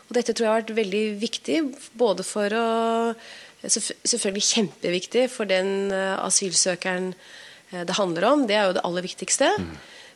Og 0.07 0.15
dette 0.15 0.31
tror 0.31 0.47
jeg 0.47 0.53
har 0.53 0.63
vært 0.63 0.77
veldig 0.77 1.03
viktig, 1.23 1.59
både 1.97 2.27
for 2.27 2.57
å 2.57 2.69
Selvfølgelig 3.67 4.45
kjempeviktig 4.45 5.23
for 5.33 5.49
den 5.49 5.89
asylsøkeren 5.91 7.07
det 7.73 7.95
handler 7.97 8.27
om. 8.29 8.43
Det 8.47 8.53
er 8.55 8.67
jo 8.69 8.75
det 8.77 8.83
aller 8.85 9.03
viktigste. 9.03 9.49
Mm. 9.59 9.71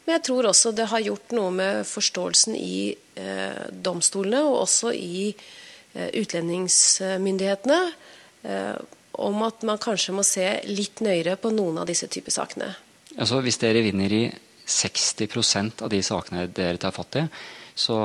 Men 0.06 0.18
jeg 0.18 0.24
tror 0.27 0.50
også 0.50 0.74
det 0.74 0.89
har 0.89 1.03
gjort 1.06 1.34
noe 1.38 1.51
med 1.53 1.86
forståelsen 1.88 2.56
i 2.58 2.94
eh, 3.22 3.65
domstolene 3.72 4.41
og 4.48 4.63
også 4.63 4.94
i 4.98 5.27
eh, 5.30 6.10
utlendingsmyndighetene 6.18 7.82
eh, 8.44 8.80
om 9.22 9.44
at 9.46 9.65
man 9.68 9.82
kanskje 9.82 10.15
må 10.18 10.25
se 10.25 10.48
litt 10.70 11.03
nøyere 11.06 11.38
på 11.38 11.51
noen 11.53 11.84
av 11.84 11.89
disse 11.89 12.10
typer 12.10 12.34
sakene. 12.34 12.72
Altså 13.18 13.41
Hvis 13.46 13.62
dere 13.62 13.84
vinner 13.86 14.13
i 14.15 14.24
60% 14.72 15.84
av 15.86 15.92
de 15.92 16.00
sakene 16.06 16.48
dere 16.51 16.80
tar 16.82 16.96
fatt 16.96 17.20
i, 17.22 17.25
så, 17.82 17.96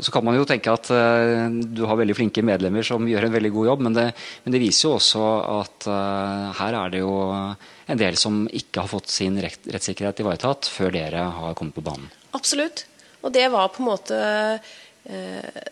så, 0.00 0.12
kan 0.12 0.24
man 0.24 0.36
jo 0.38 0.46
tenke 0.48 0.72
at 0.72 0.88
uh, 0.90 1.48
du 1.52 1.84
har 1.86 1.98
veldig 2.00 2.16
flinke 2.16 2.44
medlemmer 2.46 2.86
som 2.86 3.04
gjør 3.08 3.28
en 3.28 3.34
veldig 3.34 3.50
god 3.54 3.68
jobb, 3.68 3.84
men 3.86 3.96
det, 3.96 4.06
men 4.44 4.54
det 4.54 4.62
viser 4.62 4.88
jo 4.88 4.94
også 4.96 5.26
at 5.52 5.88
uh, 5.90 6.48
her 6.58 6.78
er 6.80 6.94
det 6.94 7.02
jo 7.02 7.12
en 7.30 8.00
del 8.00 8.16
som 8.20 8.42
ikke 8.48 8.84
har 8.84 8.90
fått 8.90 9.12
sin 9.12 9.36
rett, 9.42 9.60
rettssikkerhet 9.68 10.24
ivaretatt 10.24 10.70
før 10.72 10.94
dere 10.96 11.26
har 11.36 11.58
kommet 11.58 11.76
på 11.76 11.84
banen. 11.84 12.08
Absolutt. 12.32 12.86
Og 13.22 13.34
det 13.34 13.46
var 13.52 13.70
på 13.70 13.82
en 13.84 13.90
måte 13.90 14.18
uh, 14.58 15.62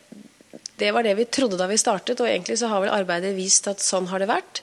Det 0.80 0.92
var 0.94 1.04
det 1.06 1.16
vi 1.18 1.30
trodde 1.32 1.58
da 1.60 1.68
vi 1.70 1.80
startet, 1.80 2.20
og 2.20 2.28
egentlig 2.28 2.60
så 2.60 2.70
har 2.70 2.84
vel 2.84 2.92
arbeidet 2.92 3.34
vist 3.38 3.66
at 3.72 3.82
sånn 3.84 4.10
har 4.12 4.20
det 4.20 4.30
vært. 4.30 4.62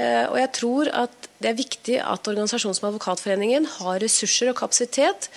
Og 0.00 0.36
jeg 0.38 0.50
tror 0.56 0.88
at 0.96 1.28
det 1.40 1.50
er 1.50 1.58
viktig 1.58 1.96
at 2.00 2.28
organisasjonen 2.30 2.76
som 2.76 2.88
Advokatforeningen 2.90 3.66
har 3.78 4.00
ressurser 4.02 4.52
og 4.52 4.58
kapasitet 4.60 5.30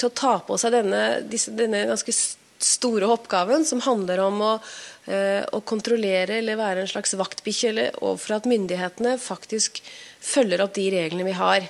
til 0.00 0.08
å 0.08 0.14
ta 0.16 0.36
på 0.46 0.56
seg 0.60 0.74
denne, 0.74 1.02
disse, 1.28 1.52
denne 1.56 1.84
ganske 1.90 2.14
store 2.60 3.08
oppgaven 3.08 3.64
som 3.64 3.80
handler 3.84 4.20
om 4.24 4.40
å, 4.44 4.52
eh, 5.08 5.42
å 5.52 5.62
kontrollere 5.64 6.38
eller 6.38 6.60
være 6.60 6.84
en 6.84 6.92
slags 6.92 7.16
vaktbikkje 7.16 7.90
overfor 8.00 8.36
at 8.36 8.48
myndighetene 8.50 9.16
faktisk 9.20 9.80
følger 10.20 10.62
opp 10.62 10.74
de 10.76 10.90
reglene 10.92 11.26
vi 11.26 11.36
har. 11.36 11.68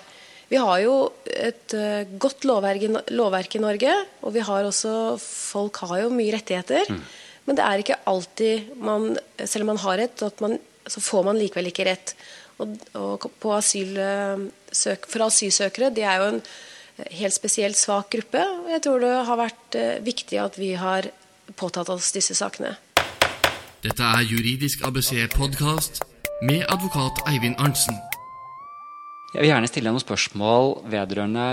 Vi 0.51 0.59
har 0.59 0.81
jo 0.83 0.95
et 1.31 1.75
uh, 1.79 2.03
godt 2.19 2.43
lovverk, 2.43 2.83
lovverk, 3.15 3.53
i 3.55 3.63
Norge, 3.63 3.93
og 4.27 4.33
vi 4.35 4.43
har 4.43 4.67
også, 4.67 5.15
folk 5.23 5.79
har 5.87 6.01
jo 6.01 6.09
mye 6.11 6.35
rettigheter. 6.35 6.91
Mm. 6.91 7.05
Men 7.47 7.59
det 7.59 7.67
er 7.69 7.83
ikke 7.83 8.01
alltid 8.11 8.73
man, 8.83 9.13
selv 9.45 9.63
om 9.63 9.71
man 9.71 9.79
har 9.85 10.01
rett, 10.03 10.25
man, 10.43 10.59
så 10.91 11.03
får 11.05 11.27
man 11.31 11.39
likevel 11.39 11.71
ikke 11.71 11.87
rett. 11.89 12.15
Og, 12.61 12.75
og 12.99 13.29
asyl, 13.57 13.95
søk, 14.69 15.07
for 15.09 15.25
asylsøkere, 15.31 15.89
det 15.97 16.05
er 16.05 16.21
jo 16.21 16.29
en 16.35 16.43
helt 17.09 17.35
spesielt 17.35 17.79
svak 17.79 18.11
gruppe. 18.13 18.43
og 18.43 18.71
Jeg 18.71 18.83
tror 18.85 19.01
det 19.01 19.15
har 19.27 19.41
vært 19.41 19.79
eh, 19.79 20.05
viktig 20.05 20.41
at 20.43 20.59
vi 20.61 20.75
har 20.79 21.09
påtatt 21.57 21.89
oss 21.93 22.13
disse 22.15 22.37
sakene. 22.37 22.77
Dette 23.81 24.05
er 24.05 24.27
Juridisk 24.29 24.85
ABC-podkast 24.85 26.03
med 26.45 26.67
advokat 26.69 27.23
Eivind 27.31 27.57
Arntzen. 27.59 27.97
Jeg 29.31 29.45
vil 29.45 29.53
gjerne 29.53 29.69
stille 29.71 29.87
deg 29.87 29.95
noen 29.95 30.03
spørsmål 30.03 30.73
vedrørende 30.91 31.47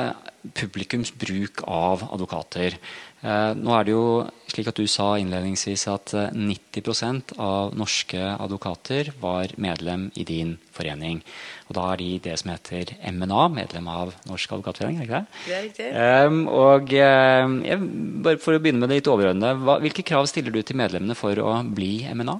publikums 0.57 1.11
bruk 1.13 1.61
av 1.69 2.07
advokater. 2.09 2.77
Eh, 3.25 3.53
nå 3.57 3.71
er 3.73 3.85
det 3.87 3.93
jo 3.95 4.27
slik 4.51 4.67
at 4.69 4.77
Du 4.77 4.85
sa 4.85 5.07
innledningsvis 5.17 5.87
at 5.89 6.11
90 6.37 6.83
eh, 6.85 7.39
av 7.41 7.73
norske 7.73 8.19
advokater 8.37 9.09
var 9.21 9.55
medlem 9.57 10.11
i 10.15 10.23
din 10.23 10.57
forening. 10.71 11.23
Og 11.67 11.75
Da 11.75 11.93
er 11.93 11.97
de 11.97 12.19
det 12.19 12.37
som 12.39 12.51
heter 12.51 12.93
MNA, 13.01 13.47
medlem 13.49 13.87
av 13.87 14.13
Norsk 14.29 14.51
advokatforening? 14.51 14.99
er 15.01 15.03
ikke 15.03 15.17
det? 15.17 15.25
Det 15.45 15.55
er 15.55 15.63
riktig. 15.65 15.89
Um, 16.27 16.47
og 16.47 16.93
jeg, 16.93 17.79
bare 18.23 18.37
For 18.37 18.53
å 18.53 18.61
begynne 18.61 18.85
med 18.85 18.89
det 18.89 19.01
litt 19.01 19.09
overordnede, 19.09 19.81
hvilke 19.81 20.05
krav 20.05 20.27
stiller 20.27 20.51
du 20.51 20.61
til 20.61 20.77
medlemmene 20.77 21.17
for 21.17 21.33
å 21.33 21.63
bli 21.65 22.05
MNA? 22.13 22.39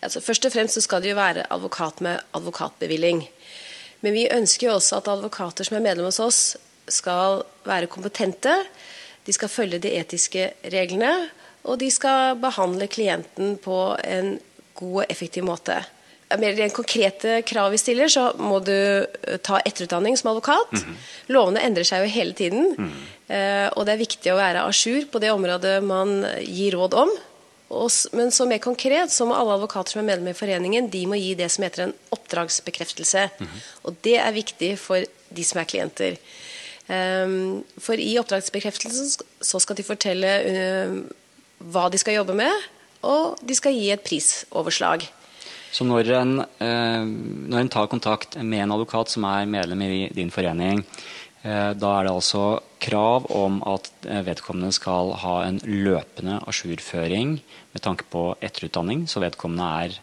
Altså, 0.00 0.22
først 0.22 0.46
og 0.46 0.54
fremst 0.54 0.78
så 0.78 0.80
skal 0.80 1.02
det 1.02 1.10
jo 1.12 1.18
være 1.18 1.46
advokat 1.50 2.00
med 2.00 2.22
advokatbevilling. 2.32 3.26
Men 4.00 4.14
vi 4.14 4.28
ønsker 4.30 4.68
jo 4.68 4.76
også 4.78 5.02
at 5.02 5.10
advokater 5.10 5.66
som 5.66 5.76
er 5.76 5.84
medlem 5.84 6.06
hos 6.06 6.20
oss, 6.22 6.56
skal 6.88 7.42
være 7.68 7.90
kompetente 7.90 8.54
de 9.28 9.36
skal 9.36 9.52
følge 9.52 9.82
de 9.84 9.92
etiske 10.00 10.48
reglene, 10.72 11.12
og 11.68 11.76
de 11.82 11.90
skal 11.92 12.38
behandle 12.40 12.88
klienten 12.88 13.58
på 13.60 13.78
en 14.00 14.38
god 14.78 15.02
og 15.02 15.12
effektiv 15.12 15.44
måte. 15.44 15.76
Mer 16.28 16.58
enn 16.60 16.72
konkrete 16.72 17.38
krav 17.48 17.70
vi 17.72 17.80
stiller, 17.80 18.08
så 18.12 18.30
må 18.40 18.58
du 18.64 18.72
eh, 18.72 19.38
ta 19.44 19.60
etterutdanning 19.64 20.16
som 20.16 20.30
advokat. 20.32 20.72
Mm 20.72 20.82
-hmm. 20.82 20.96
Lovene 21.32 21.60
endrer 21.60 21.84
seg 21.84 22.04
jo 22.04 22.14
hele 22.14 22.32
tiden, 22.32 22.74
mm 22.78 22.90
-hmm. 22.90 23.72
og 23.76 23.86
det 23.86 23.92
er 23.92 24.06
viktig 24.06 24.32
å 24.32 24.36
være 24.36 24.64
à 24.64 24.72
jour 24.72 25.04
på 25.12 25.18
det 25.18 25.30
området 25.30 25.84
man 25.84 26.26
gir 26.40 26.72
råd 26.72 26.94
om. 26.94 27.10
Men 28.12 28.30
så 28.30 28.46
mer 28.46 28.58
konkret 28.58 29.10
så 29.10 29.26
må 29.26 29.34
alle 29.34 29.54
advokater 29.54 29.90
som 29.90 30.00
er 30.00 30.04
medlem 30.04 30.28
i 30.28 30.32
foreningen, 30.32 30.90
de 30.90 31.06
må 31.06 31.14
gi 31.14 31.34
det 31.34 31.50
som 31.50 31.64
heter 31.64 31.82
en 31.82 31.94
oppdragsbekreftelse. 32.10 33.30
Mm 33.38 33.46
-hmm. 33.46 33.60
Og 33.82 33.96
det 34.02 34.16
er 34.16 34.32
viktig 34.32 34.78
for 34.78 35.04
de 35.28 35.44
som 35.44 35.60
er 35.60 35.64
klienter. 35.64 36.16
Ehm, 36.88 37.64
for 37.76 38.00
i 38.00 38.16
oppdragsbekreftelsen 38.20 39.26
så 39.44 39.60
skal 39.60 39.76
de 39.76 39.84
fortelle 39.84 40.32
eh, 40.48 40.96
hva 41.58 41.88
de 41.92 42.00
skal 42.00 42.16
jobbe 42.16 42.36
med, 42.38 42.68
og 43.04 43.38
de 43.44 43.56
skal 43.56 43.76
gi 43.76 43.90
et 43.92 44.04
prisoverslag. 44.04 45.04
Så 45.68 45.84
når 45.84 46.14
en, 46.16 46.34
eh, 46.64 47.04
når 47.04 47.60
en 47.60 47.72
tar 47.72 47.90
kontakt 47.92 48.38
med 48.40 48.64
en 48.64 48.72
advokat 48.78 49.12
som 49.12 49.26
er 49.28 49.50
medlem 49.50 49.84
i 49.84 50.08
din 50.16 50.32
forening, 50.32 50.80
eh, 51.44 51.74
da 51.76 51.92
er 51.98 52.08
det 52.08 52.14
altså 52.14 52.62
krav 52.80 53.28
om 53.34 53.60
at 53.68 53.90
vedkommende 54.24 54.72
skal 54.72 55.12
ha 55.20 55.42
en 55.44 55.60
løpende 55.66 56.38
ajourføring 56.48 57.36
med 57.74 57.82
tanke 57.84 58.06
på 58.08 58.30
etterutdanning, 58.40 59.04
så 59.10 59.20
vedkommende 59.20 59.68
er 59.84 59.98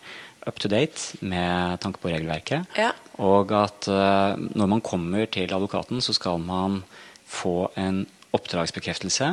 up 0.46 0.60
to 0.62 0.70
date 0.72 1.20
med 1.26 1.80
tanke 1.84 2.02
på 2.02 2.12
regelverket. 2.12 2.66
Ja. 2.78 2.92
Og 3.22 3.52
at 3.56 3.90
uh, 3.90 4.38
når 4.38 4.72
man 4.76 4.84
kommer 4.86 5.26
til 5.32 5.52
advokaten, 5.54 6.02
så 6.02 6.14
skal 6.16 6.42
man 6.42 6.84
få 7.26 7.72
en 7.80 8.04
oppdragsbekreftelse 8.36 9.30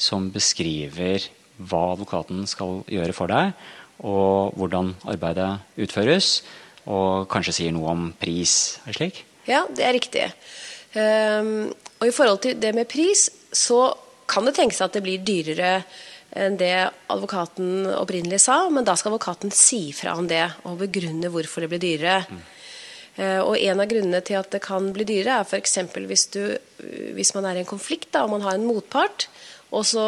som 0.00 0.30
beskriver 0.34 1.28
hva 1.58 1.92
advokaten 1.94 2.46
skal 2.50 2.82
gjøre 2.90 3.14
for 3.14 3.30
deg, 3.30 3.52
og 4.02 4.56
hvordan 4.58 4.94
arbeidet 5.06 5.50
utføres. 5.78 6.40
Og 6.90 7.28
kanskje 7.32 7.58
sier 7.60 7.74
noe 7.74 7.92
om 7.92 8.08
pris. 8.20 8.80
Er 8.84 8.92
det 8.92 8.98
slik? 8.98 9.20
Ja, 9.48 9.64
det 9.70 9.84
er 9.86 9.94
riktig. 9.96 10.24
Um, 10.94 11.70
og 12.00 12.08
i 12.08 12.14
forhold 12.14 12.42
til 12.44 12.58
det 12.60 12.74
med 12.76 12.90
pris, 12.90 13.28
så 13.52 13.94
kan 14.28 14.46
det 14.48 14.56
tenkes 14.56 14.82
at 14.84 14.96
det 14.96 15.04
blir 15.04 15.22
dyrere 15.24 15.78
enn 16.34 16.58
det 16.58 16.90
advokaten 17.12 17.86
opprinnelig 17.94 18.42
sa, 18.46 18.64
men 18.70 18.86
da 18.86 18.96
skal 18.98 19.12
advokaten 19.12 19.54
si 19.54 19.88
fra 19.96 20.16
om 20.18 20.28
det 20.30 20.44
og 20.66 20.80
begrunne 20.82 21.30
hvorfor 21.32 21.64
det 21.64 21.70
blir 21.72 21.82
dyrere. 21.84 22.24
Mm. 22.28 22.42
Og 23.46 23.54
En 23.62 23.78
av 23.78 23.86
grunnene 23.86 24.18
til 24.26 24.40
at 24.40 24.50
det 24.50 24.58
kan 24.64 24.88
bli 24.90 25.06
dyrere, 25.06 25.38
er 25.38 25.46
f.eks. 25.46 25.76
Hvis, 25.94 26.24
hvis 27.14 27.34
man 27.36 27.46
er 27.46 27.60
i 27.60 27.62
en 27.62 27.68
konflikt 27.70 28.10
da, 28.10 28.24
og 28.24 28.32
man 28.32 28.42
har 28.42 28.58
en 28.58 28.66
motpart, 28.66 29.28
og 29.70 29.86
så 29.86 30.06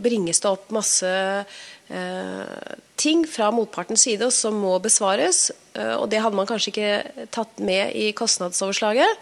bringes 0.00 0.40
det 0.40 0.48
opp 0.48 0.72
masse 0.72 1.08
eh, 1.08 2.72
ting 3.00 3.26
fra 3.28 3.50
motpartens 3.52 4.06
side 4.08 4.30
som 4.32 4.56
må 4.56 4.78
besvares, 4.80 5.50
og 5.74 6.08
det 6.08 6.22
hadde 6.24 6.38
man 6.38 6.48
kanskje 6.48 6.72
ikke 6.72 7.26
tatt 7.34 7.60
med 7.60 7.92
i 7.98 8.12
kostnadsoverslaget, 8.16 9.20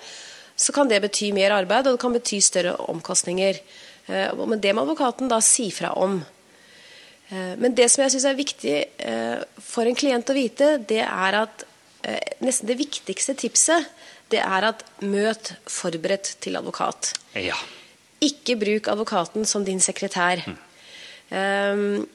så 0.54 0.74
kan 0.74 0.90
det 0.90 1.00
bety 1.02 1.32
mer 1.34 1.54
arbeid, 1.56 1.88
og 1.88 1.96
det 1.96 2.02
kan 2.02 2.14
bety 2.14 2.38
større 2.44 2.76
omkostninger. 2.92 3.58
Eh, 4.06 4.44
men 4.47 4.61
det 4.61 4.75
må 4.75 4.85
advokaten 4.87 5.30
da 5.30 5.40
si 5.44 5.68
fra 5.75 5.92
om. 5.99 6.18
Eh, 7.30 7.52
men 7.61 7.76
det 7.78 7.88
som 7.92 8.04
jeg 8.04 8.14
syns 8.14 8.28
er 8.28 8.38
viktig 8.38 8.78
eh, 9.06 9.42
for 9.62 9.88
en 9.88 9.99
klient 9.99 10.32
å 10.32 10.37
vite, 10.37 10.76
det 10.88 11.04
er 11.04 11.42
at 11.44 11.68
nesten 12.42 12.66
det 12.66 12.75
viktigste 12.80 13.37
tipset, 13.38 13.85
det 14.35 14.40
er 14.42 14.64
at 14.66 14.80
møt 15.06 15.52
forberedt 15.71 16.32
til 16.42 16.59
advokat. 16.59 17.12
Ja. 17.38 17.54
Ikke 18.18 18.56
bruk 18.59 18.88
advokaten 18.90 19.47
som 19.47 19.62
din 19.62 19.78
sekretær. 19.78 20.42
Mm. 20.42 22.09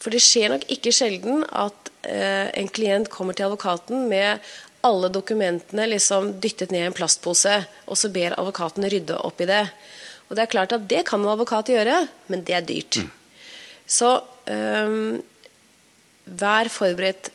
for 0.00 0.10
det 0.10 0.22
skjer 0.24 0.54
nok 0.54 0.64
ikke 0.72 0.90
sjelden 0.90 1.44
at 1.52 1.90
en 2.08 2.70
klient 2.72 3.10
kommer 3.12 3.36
til 3.36 3.50
advokaten 3.50 4.08
med 4.08 4.40
alle 4.88 5.12
dokumentene 5.12 5.84
liksom 5.92 6.32
dyttet 6.40 6.72
ned 6.72 6.86
i 6.86 6.88
en 6.88 6.96
plastpose, 6.96 7.58
og 7.84 8.00
så 8.00 8.08
ber 8.14 8.38
advokaten 8.40 8.88
rydde 8.88 9.20
opp 9.20 9.44
i 9.44 9.50
det. 9.52 9.66
Og 10.26 10.36
det 10.36 10.44
er 10.44 10.52
klart 10.52 10.74
at 10.74 10.86
det 10.90 11.04
kan 11.06 11.22
en 11.22 11.32
advokat 11.32 11.70
gjøre, 11.70 12.02
men 12.32 12.42
det 12.46 12.56
er 12.56 12.66
dyrt. 12.66 13.00
Så 13.86 14.16
um, 14.50 15.16
vær 16.26 16.70
forberedt. 16.72 17.30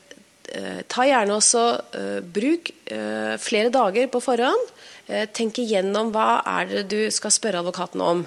Uh, 0.51 0.81
ta 0.91 1.05
gjerne 1.07 1.37
også 1.37 1.65
uh, 1.95 2.19
bruk 2.19 2.73
uh, 2.91 3.37
flere 3.39 3.71
dager 3.71 4.11
på 4.11 4.23
forhånd. 4.23 4.71
tenk 5.35 5.57
igjennom 5.59 6.11
hva 6.13 6.41
er 6.47 6.69
det 6.69 6.83
du 6.91 6.99
skal 7.11 7.33
spørre 7.35 7.59
advokaten 7.59 8.03
om. 8.03 8.21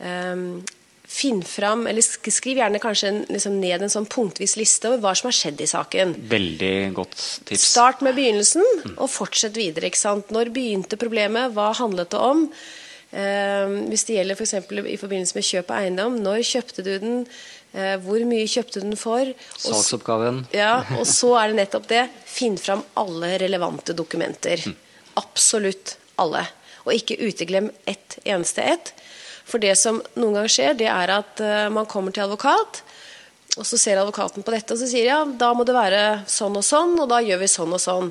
Um, 0.00 0.62
finn 1.06 1.42
fram, 1.46 1.86
eller 1.86 2.02
Skriv 2.02 2.58
gjerne 2.58 2.80
kanskje 2.82 3.12
liksom 3.30 3.60
ned 3.60 3.84
en 3.84 3.92
sånn 3.92 4.08
punktvis 4.10 4.56
liste 4.58 4.90
over 4.90 5.02
hva 5.04 5.12
som 5.18 5.30
har 5.30 5.36
skjedd 5.38 5.62
i 5.62 5.68
saken. 5.70 6.14
Veldig 6.30 6.74
godt 6.96 7.16
tips. 7.46 7.68
Start 7.70 8.02
med 8.04 8.16
begynnelsen, 8.18 8.64
og 8.96 9.10
fortsett 9.12 9.56
videre. 9.58 9.90
ikke 9.90 10.02
sant? 10.02 10.32
Når 10.34 10.50
begynte 10.54 10.98
problemet? 11.00 11.54
Hva 11.54 11.70
handlet 11.78 12.10
det 12.12 12.22
om? 12.22 12.48
Eh, 13.14 13.74
hvis 13.90 14.06
det 14.08 14.18
gjelder 14.18 14.38
f.eks. 14.38 14.56
For 14.66 14.88
i 14.90 14.98
forbindelse 15.00 15.38
med 15.38 15.46
kjøp 15.46 15.70
av 15.70 15.84
eiendom, 15.84 16.18
når 16.24 16.42
kjøpte 16.48 16.84
du 16.86 16.92
den? 17.02 17.22
Eh, 17.76 17.94
hvor 18.02 18.22
mye 18.28 18.48
kjøpte 18.50 18.80
du 18.80 18.88
den 18.88 18.98
for? 19.00 19.32
Salgsoppgaven. 19.60 20.44
ja, 20.56 20.80
og 20.98 21.06
så 21.10 21.34
er 21.40 21.52
det 21.52 21.60
nettopp 21.62 21.88
det. 21.92 22.06
Finn 22.26 22.58
fram 22.60 22.84
alle 22.98 23.36
relevante 23.42 23.94
dokumenter. 23.96 24.62
Absolutt 25.20 25.96
alle. 26.20 26.46
Og 26.86 26.94
ikke 26.94 27.18
uteglem 27.22 27.70
ett 27.84 28.18
eneste 28.24 28.62
ett. 28.62 28.92
For 29.46 29.62
det 29.62 29.76
som 29.78 30.00
noen 30.18 30.34
ganger 30.40 30.52
skjer, 30.52 30.78
det 30.80 30.88
er 30.90 31.12
at 31.20 31.40
eh, 31.42 31.68
man 31.70 31.86
kommer 31.86 32.14
til 32.14 32.24
advokat, 32.26 32.82
og 33.56 33.64
så 33.64 33.78
ser 33.80 34.00
advokaten 34.00 34.44
på 34.44 34.52
dette 34.52 34.74
og 34.74 34.80
så 34.80 34.88
sier 34.90 35.06
ja, 35.08 35.20
da 35.24 35.52
må 35.56 35.64
det 35.64 35.72
være 35.76 36.02
sånn 36.28 36.58
og 36.58 36.64
sånn, 36.66 36.96
og 37.00 37.08
da 37.08 37.22
gjør 37.24 37.40
vi 37.40 37.48
sånn 37.48 37.72
og 37.72 37.80
sånn. 37.80 38.10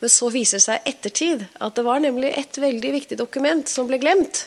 Men 0.00 0.12
så 0.12 0.30
viser 0.32 0.58
det 0.58 0.64
seg 0.64 0.88
ettertid 0.88 1.44
at 1.60 1.76
det 1.76 1.84
var 1.84 2.00
nemlig 2.00 2.32
et 2.32 2.56
veldig 2.60 2.92
viktig 2.96 3.18
dokument 3.20 3.68
som 3.68 3.88
ble 3.88 4.00
glemt. 4.00 4.46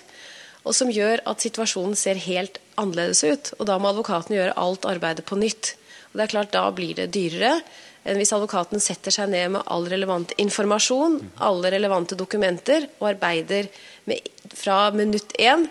Og 0.64 0.76
som 0.76 0.92
gjør 0.92 1.22
at 1.30 1.44
situasjonen 1.44 1.96
ser 2.00 2.22
helt 2.24 2.60
annerledes 2.80 3.24
ut. 3.24 3.54
Og 3.60 3.68
da 3.70 3.78
må 3.78 3.92
advokaten 3.92 4.36
gjøre 4.36 4.56
alt 4.60 4.88
arbeidet 4.90 5.26
på 5.30 5.38
nytt. 5.38 5.76
Og 6.12 6.20
det 6.20 6.26
er 6.26 6.34
klart, 6.34 6.54
Da 6.54 6.70
blir 6.72 6.96
det 6.98 7.12
dyrere 7.14 7.60
enn 8.04 8.20
hvis 8.20 8.34
advokaten 8.36 8.82
setter 8.84 9.14
seg 9.16 9.30
ned 9.32 9.54
med 9.56 9.64
all 9.72 9.86
relevant 9.88 10.34
informasjon, 10.42 11.22
alle 11.40 11.72
relevante 11.72 12.18
dokumenter, 12.20 12.90
og 13.00 13.14
arbeider 13.14 13.70
med, 14.10 14.20
fra 14.52 14.92
minutt 14.92 15.32
én 15.40 15.70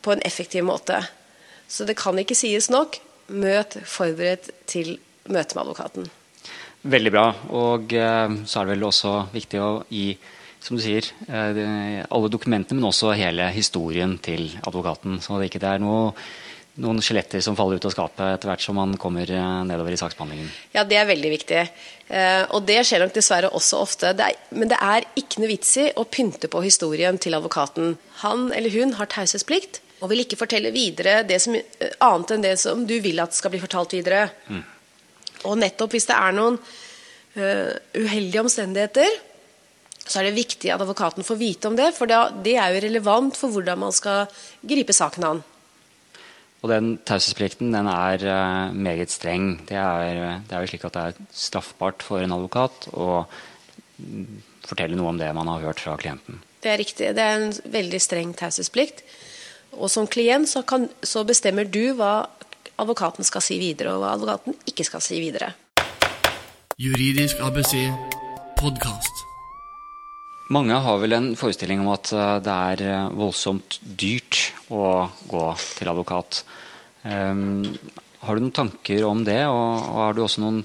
på 0.00 0.14
en 0.14 0.24
effektiv 0.24 0.64
måte. 0.64 1.02
Så 1.68 1.84
det 1.84 1.98
kan 2.00 2.16
ikke 2.20 2.36
sies 2.38 2.70
nok. 2.72 2.96
Møt 3.28 3.78
forberedt 3.88 4.50
til 4.68 4.96
møte 5.28 5.56
med 5.56 5.64
advokaten. 5.64 6.08
Veldig 6.84 7.12
bra. 7.14 7.28
Og 7.56 7.92
eh, 7.96 8.40
så 8.44 8.60
er 8.60 8.66
det 8.66 8.74
vel 8.74 8.88
også 8.90 9.12
viktig 9.32 9.60
å 9.62 9.68
gi, 9.88 10.10
som 10.64 10.76
du 10.76 10.82
sier, 10.84 11.06
eh, 11.28 12.02
alle 12.04 12.32
dokumentene, 12.32 12.76
men 12.76 12.90
også 12.90 13.14
hele 13.16 13.48
historien 13.54 14.18
til 14.24 14.50
advokaten. 14.60 15.16
Så 15.24 15.38
det 15.40 15.48
ikke 15.48 15.62
er 15.64 15.80
noe, 15.80 16.10
noen 16.84 17.00
skjeletter 17.04 17.40
som 17.44 17.56
faller 17.56 17.80
ut 17.80 17.86
av 17.88 17.94
skapet 17.94 18.34
etter 18.34 18.50
hvert 18.50 18.64
som 18.66 18.76
man 18.76 18.92
kommer 19.00 19.32
eh, 19.32 19.62
nedover 19.64 19.96
i 19.96 20.00
saksbehandlingen. 20.00 20.50
Ja, 20.76 20.84
det 20.84 20.98
er 21.00 21.08
veldig 21.08 21.30
viktig. 21.32 21.62
Eh, 22.08 22.42
og 22.52 22.68
det 22.68 22.82
skjer 22.84 23.00
nok 23.06 23.16
dessverre 23.16 23.52
også 23.56 23.80
ofte. 23.86 24.12
Det 24.18 24.28
er, 24.28 24.44
men 24.52 24.68
det 24.74 24.82
er 24.84 25.08
ikke 25.16 25.40
noe 25.40 25.52
vits 25.54 25.72
i 25.80 25.88
å 25.96 26.04
pynte 26.04 26.52
på 26.52 26.60
historien 26.66 27.16
til 27.16 27.38
advokaten. 27.40 27.96
Han 28.26 28.50
eller 28.52 28.76
hun 28.76 28.92
har 29.00 29.08
taushetsplikt 29.14 29.80
og 30.04 30.10
vil 30.12 30.26
ikke 30.26 30.36
fortelle 30.36 30.74
videre 30.74 31.22
det 31.24 31.40
som, 31.40 31.56
annet 31.56 32.36
enn 32.36 32.44
det 32.44 32.54
som 32.60 32.84
du 32.84 32.98
vil 33.00 33.24
at 33.24 33.32
skal 33.32 33.54
bli 33.54 33.62
fortalt 33.62 33.96
videre. 33.96 34.28
Og 35.44 35.58
nettopp 35.60 35.94
hvis 35.94 36.08
det 36.08 36.16
er 36.16 36.36
noen 36.36 36.58
eh, 37.36 37.72
uheldige 37.98 38.44
omstendigheter, 38.44 39.16
så 40.04 40.20
er 40.20 40.28
det 40.28 40.36
viktig 40.36 40.68
at 40.72 40.82
advokaten 40.82 41.24
får 41.24 41.40
vite 41.40 41.70
om 41.70 41.76
det, 41.78 41.90
for 41.96 42.10
det 42.10 42.56
er 42.60 42.74
jo 42.74 42.84
relevant 42.84 43.36
for 43.38 43.54
hvordan 43.54 43.80
man 43.86 43.94
skal 43.96 44.28
gripe 44.60 44.92
saken 44.92 45.28
an. 45.30 45.42
Og 46.64 46.70
den 46.72 46.94
taushetsplikten 47.04 47.74
den 47.76 47.88
er 47.92 48.24
eh, 48.24 48.72
meget 48.72 49.12
streng. 49.12 49.58
Det 49.68 49.76
er, 49.76 50.40
det 50.48 50.56
er 50.56 50.64
jo 50.64 50.72
slik 50.72 50.86
at 50.88 50.96
det 50.96 51.04
er 51.04 51.28
straffbart 51.36 52.04
for 52.04 52.24
en 52.24 52.32
advokat 52.36 52.88
å 52.96 53.26
fortelle 54.64 54.96
noe 54.96 55.12
om 55.12 55.20
det 55.20 55.28
man 55.36 55.50
har 55.52 55.66
hørt 55.68 55.82
fra 55.84 55.96
klienten. 56.00 56.40
Det 56.64 56.72
er 56.72 56.80
riktig. 56.80 57.10
Det 57.16 57.20
er 57.20 57.36
en 57.36 57.52
veldig 57.74 58.00
streng 58.00 58.32
taushetsplikt. 58.36 59.04
Og 59.74 59.90
som 59.92 60.08
klient 60.08 60.48
så, 60.48 60.62
kan, 60.64 60.86
så 61.04 61.24
bestemmer 61.28 61.68
du 61.68 61.92
hva 61.98 62.30
advokaten 62.80 63.26
skal 63.26 63.44
si 63.44 63.58
videre, 63.60 63.94
og 63.94 64.02
hva 64.02 64.14
advokaten 64.16 64.56
ikke 64.68 64.86
skal 64.86 65.02
si 65.04 65.20
videre. 65.22 65.52
Juridisk 66.80 67.38
ABC 67.44 67.76
podkast. 68.58 69.22
Mange 70.52 70.76
har 70.76 70.98
vel 71.00 71.16
en 71.16 71.30
forestilling 71.38 71.80
om 71.80 71.92
at 71.94 72.10
eh, 72.12 72.38
det 72.44 72.54
er 72.54 72.82
eh, 72.84 73.12
voldsomt 73.16 73.78
dyrt 73.80 74.40
å 74.68 75.06
gå 75.30 75.44
til 75.78 75.90
advokat. 75.92 76.42
Um, 77.04 77.64
har 78.24 78.36
du 78.36 78.44
noen 78.44 78.56
tanker 78.56 79.06
om 79.08 79.22
det, 79.24 79.40
og, 79.48 79.88
og 79.88 80.00
har 80.02 80.16
du 80.16 80.22
også 80.24 80.44
noen, 80.44 80.62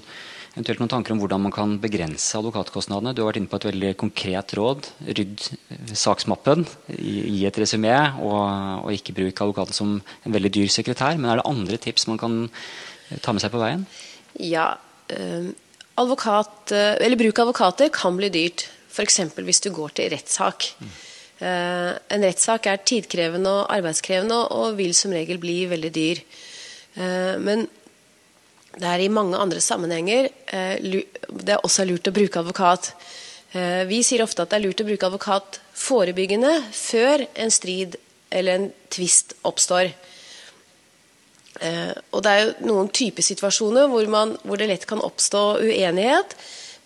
eventuelt 0.54 0.82
noen 0.82 0.92
tanker 0.92 1.14
om 1.14 1.22
hvordan 1.22 1.44
man 1.46 1.54
kan 1.54 1.78
begrense 1.82 2.36
advokatkostnadene? 2.38 3.14
Du 3.14 3.22
har 3.22 3.30
vært 3.30 3.40
inne 3.40 3.50
på 3.52 3.60
et 3.60 3.68
veldig 3.70 3.94
konkret 4.00 4.54
råd. 4.58 4.90
Rydd 5.06 5.48
saksmappen, 5.94 6.66
gi, 6.90 7.16
gi 7.38 7.48
et 7.48 7.62
resymé, 7.62 7.96
og, 8.18 8.44
og 8.84 8.94
ikke 8.96 9.16
bruk 9.16 9.42
advokaten 9.46 9.76
som 9.76 9.96
en 10.00 10.36
veldig 10.36 10.52
dyr 10.58 10.70
sekretær. 10.72 11.18
Men 11.18 11.32
er 11.32 11.42
det 11.42 11.48
andre 11.50 11.80
tips 11.80 12.08
man 12.10 12.20
kan 12.20 12.38
eh, 12.46 13.18
ta 13.22 13.34
med 13.34 13.44
seg 13.44 13.54
på 13.54 13.62
veien? 13.62 13.88
Ja, 14.40 14.72
Øh, 15.10 15.50
advokat, 15.98 16.72
eh, 16.72 16.96
eller 17.04 17.16
bruk 17.16 17.38
av 17.38 17.48
advokater 17.48 17.90
kan 17.92 18.16
bli 18.16 18.30
dyrt. 18.30 18.68
F.eks. 18.90 19.20
hvis 19.36 19.60
du 19.60 19.70
går 19.70 19.94
til 19.94 20.10
rettssak. 20.10 20.72
Eh, 21.40 21.92
en 22.10 22.24
rettssak 22.26 22.66
er 22.66 22.82
tidkrevende 22.84 23.50
og 23.50 23.72
arbeidskrevende 23.72 24.38
og, 24.50 24.76
vil 24.76 24.94
som 24.94 25.14
regel 25.14 25.38
bli 25.38 25.64
veldig 25.70 25.92
dyr. 25.94 26.22
Eh, 26.96 27.36
men 27.38 27.68
det 28.78 28.86
er 28.86 29.02
i 29.02 29.10
mange 29.10 29.38
andre 29.38 29.62
sammenhenger 29.62 30.28
eh, 30.52 30.76
det 30.78 31.56
er 31.56 31.64
også 31.64 31.86
lurt 31.88 32.06
å 32.06 32.14
bruke 32.14 32.38
advokat. 32.38 32.92
Eh, 33.52 33.82
vi 33.90 34.02
sier 34.06 34.22
ofte 34.22 34.44
at 34.44 34.52
det 34.52 34.60
er 34.60 34.66
lurt 34.68 34.82
å 34.82 34.86
bruke 34.86 35.08
advokat 35.08 35.58
forebyggende 35.74 36.52
før 36.76 37.24
en 37.34 37.50
strid 37.50 37.96
eller 38.30 38.58
en 38.58 38.68
tvist 38.92 39.34
oppstår. 39.48 39.90
Eh, 41.60 41.92
og 42.14 42.22
det 42.24 42.32
er 42.32 42.44
jo 42.44 42.70
noen 42.70 42.90
typer 42.94 43.26
situasjoner 43.26 43.90
hvor, 43.90 44.06
man, 44.12 44.36
hvor 44.46 44.60
det 44.60 44.70
lett 44.70 44.86
kan 44.88 45.02
oppstå 45.02 45.42
uenighet, 45.66 46.36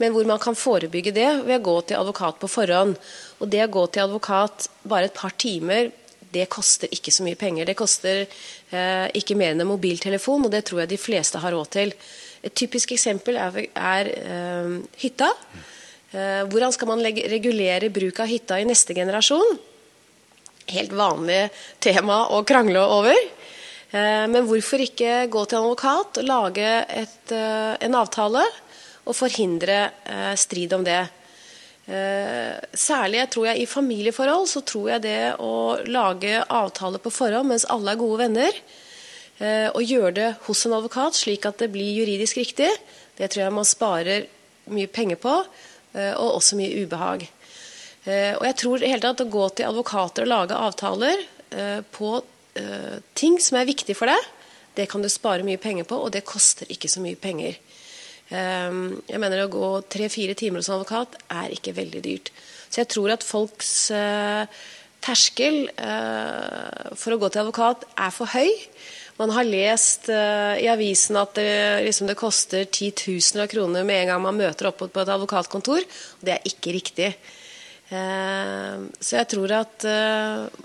men 0.00 0.14
hvor 0.14 0.26
man 0.26 0.40
kan 0.42 0.56
forebygge 0.58 1.12
det 1.14 1.28
ved 1.44 1.60
å 1.60 1.66
gå 1.68 1.76
til 1.88 2.00
advokat 2.00 2.40
på 2.40 2.50
forhånd. 2.50 2.96
Og 3.44 3.52
det 3.52 3.60
å 3.66 3.74
gå 3.76 3.84
til 3.92 4.08
advokat 4.08 4.70
bare 4.88 5.10
et 5.10 5.18
par 5.20 5.36
timer, 5.36 5.92
det 6.34 6.48
koster 6.52 6.90
ikke 6.94 7.12
så 7.14 7.24
mye 7.26 7.38
penger. 7.38 7.68
Det 7.70 7.76
koster 7.78 8.24
eh, 8.24 9.06
ikke 9.16 9.36
mer 9.38 9.54
enn 9.54 9.62
en 9.64 9.70
mobiltelefon, 9.70 10.46
og 10.46 10.52
det 10.54 10.64
tror 10.68 10.84
jeg 10.84 10.92
de 10.94 11.00
fleste 11.00 11.42
har 11.42 11.54
råd 11.54 11.70
til. 11.76 11.94
Et 12.44 12.54
typisk 12.54 12.92
eksempel 12.96 13.38
er, 13.40 13.62
er 13.72 14.10
eh, 14.14 14.74
hytta. 15.04 15.30
Eh, 16.14 16.42
hvordan 16.50 16.74
skal 16.74 16.90
man 16.90 17.02
legge, 17.04 17.24
regulere 17.32 17.92
bruk 17.94 18.20
av 18.22 18.30
hytta 18.30 18.60
i 18.60 18.66
neste 18.68 18.96
generasjon? 18.96 19.56
Helt 20.74 20.92
vanlig 20.96 21.48
tema 21.82 22.24
å 22.32 22.42
krangle 22.46 22.84
over. 22.98 23.18
Eh, 23.94 24.26
Men 24.28 24.46
hvorfor 24.48 24.82
ikke 24.82 25.24
gå 25.30 25.44
til 25.46 25.58
en 25.58 25.68
advokat 25.68 26.22
og 26.22 26.28
lage 26.28 26.70
et, 26.88 27.32
eh, 27.32 27.74
en 27.86 27.98
avtale 28.00 28.42
og 29.04 29.14
forhindre 29.14 29.90
eh, 30.06 30.34
strid 30.40 30.72
om 30.72 30.84
det? 30.86 31.04
Eh, 31.84 32.56
Særlig 32.72 33.18
jeg 33.20 33.30
tror 33.34 33.46
jeg 33.50 33.60
i 33.60 33.68
familieforhold 33.68 34.46
så 34.48 34.62
tror 34.64 34.88
jeg 34.94 35.04
det 35.04 35.18
å 35.42 35.76
lage 35.84 36.40
avtaler 36.48 37.02
på 37.02 37.12
forhånd 37.12 37.50
mens 37.50 37.66
alle 37.68 37.92
er 37.92 38.00
gode 38.00 38.22
venner, 38.22 38.56
eh, 39.38 39.68
og 39.68 39.84
gjøre 39.84 40.14
det 40.16 40.30
hos 40.46 40.64
en 40.64 40.76
advokat 40.78 41.18
slik 41.18 41.44
at 41.46 41.60
det 41.60 41.68
blir 41.74 41.92
juridisk 42.00 42.40
riktig, 42.40 42.70
det 43.18 43.28
tror 43.30 43.44
jeg 43.44 43.56
man 43.58 43.68
sparer 43.68 44.26
mye 44.72 44.88
penger 44.88 45.20
på, 45.20 45.34
eh, 45.94 46.14
og 46.16 46.38
også 46.40 46.56
mye 46.56 46.84
ubehag. 46.86 47.28
Eh, 48.06 48.32
Og 48.36 48.44
jeg 48.48 48.56
tror 48.56 48.78
hele 48.80 49.00
tatt 49.00 49.20
å 49.20 49.30
gå 49.30 49.48
til 49.54 49.68
advokater 49.68 50.24
og 50.24 50.32
lage 50.32 50.54
avtaler 50.56 51.26
på 51.94 52.22
ting 53.14 53.36
som 53.38 53.58
er 53.58 53.66
viktig 53.68 53.94
for 53.94 54.10
deg, 54.10 54.18
det 54.74 54.88
kan 54.90 55.02
du 55.02 55.08
spare 55.08 55.44
mye 55.46 55.58
penger 55.58 55.84
på, 55.86 55.94
og 55.94 56.10
det 56.10 56.24
koster 56.26 56.66
ikke 56.66 56.88
så 56.90 56.98
mye 57.00 57.14
penger. 57.14 57.54
Eh, 58.32 58.76
Jeg 59.10 59.20
mener 59.20 59.44
Å 59.44 59.52
gå 59.52 59.68
tre-fire 59.92 60.36
timer 60.38 60.62
hos 60.62 60.72
advokat 60.72 61.18
er 61.28 61.52
ikke 61.54 61.76
veldig 61.76 62.02
dyrt. 62.04 62.32
Så 62.70 62.82
jeg 62.82 62.90
tror 62.90 63.12
at 63.14 63.26
folks 63.26 63.90
eh, 63.94 64.46
terskel 65.04 65.68
eh, 65.68 66.94
for 66.96 67.14
å 67.14 67.20
gå 67.20 67.28
til 67.30 67.44
advokat 67.44 67.84
er 67.94 68.14
for 68.14 68.32
høy. 68.32 68.50
Man 69.14 69.30
har 69.30 69.46
lest 69.46 70.08
uh, 70.10 70.58
i 70.58 70.66
avisen 70.66 71.14
at 71.20 71.36
det, 71.38 71.84
liksom 71.86 72.08
det 72.10 72.16
koster 72.18 72.64
titusener 72.66 73.44
av 73.44 73.52
kroner 73.52 73.84
med 73.86 74.00
en 74.00 74.08
gang 74.10 74.24
man 74.24 74.40
møter 74.40 74.66
opp 74.66 74.80
på 74.82 74.88
et 74.90 75.12
advokatkontor. 75.14 75.86
Det 76.18 76.32
er 76.34 76.48
ikke 76.50 76.74
riktig. 76.74 77.12
Uh, 77.92 78.90
så 78.98 79.20
jeg 79.20 79.28
tror 79.30 79.54
at 79.60 79.86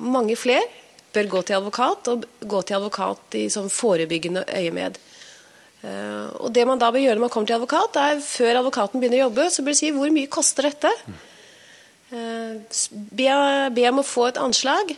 mange 0.01 0.33
flere 0.33 0.65
bør 1.13 1.29
gå 1.29 1.43
til 1.45 1.59
advokat, 1.59 2.09
og 2.09 2.25
gå 2.41 2.63
til 2.65 2.79
advokat 2.79 3.37
i 3.37 3.45
sånn 3.53 3.69
forebyggende 3.69 4.47
øyemed. 4.49 4.97
Og 5.79 6.49
det 6.51 6.65
man 6.67 6.79
da 6.81 6.89
bør 6.91 7.03
gjøre 7.05 7.15
når 7.15 7.23
man 7.23 7.31
kommer 7.33 7.47
til 7.47 7.55
advokat, 7.55 7.99
er 8.01 8.23
før 8.23 8.59
advokaten 8.59 8.99
begynner 8.99 9.21
å 9.21 9.27
jobbe, 9.29 9.45
så 9.53 9.63
bør 9.63 9.75
du 9.75 9.79
si 9.79 9.91
hvor 9.95 10.11
mye 10.11 10.31
koster 10.31 10.67
dette? 10.67 10.91
Be, 12.09 13.29
be 13.75 13.85
om 13.87 14.01
å 14.01 14.07
få 14.07 14.27
et 14.31 14.41
anslag. 14.41 14.95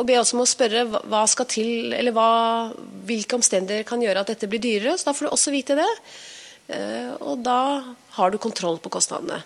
Og 0.00 0.06
be 0.08 0.16
også 0.16 0.38
om 0.38 0.44
å 0.44 0.48
spørre 0.48 0.86
hva 0.88 1.22
skal 1.28 1.48
til, 1.52 1.92
eller 1.92 2.14
hva, 2.16 2.72
hvilke 3.08 3.36
omstendigheter 3.36 3.88
kan 3.88 4.00
gjøre 4.00 4.22
at 4.24 4.30
dette 4.32 4.48
blir 4.48 4.62
dyrere. 4.62 4.96
Så 4.96 5.10
da 5.10 5.16
får 5.16 5.28
du 5.28 5.32
også 5.34 5.52
vite 5.52 5.76
det. 5.76 5.88
Eh, 6.72 7.10
og 7.20 7.42
da 7.44 7.60
har 8.16 8.32
du 8.32 8.40
kontroll 8.40 8.80
på 8.80 8.92
kostnadene. 8.94 9.42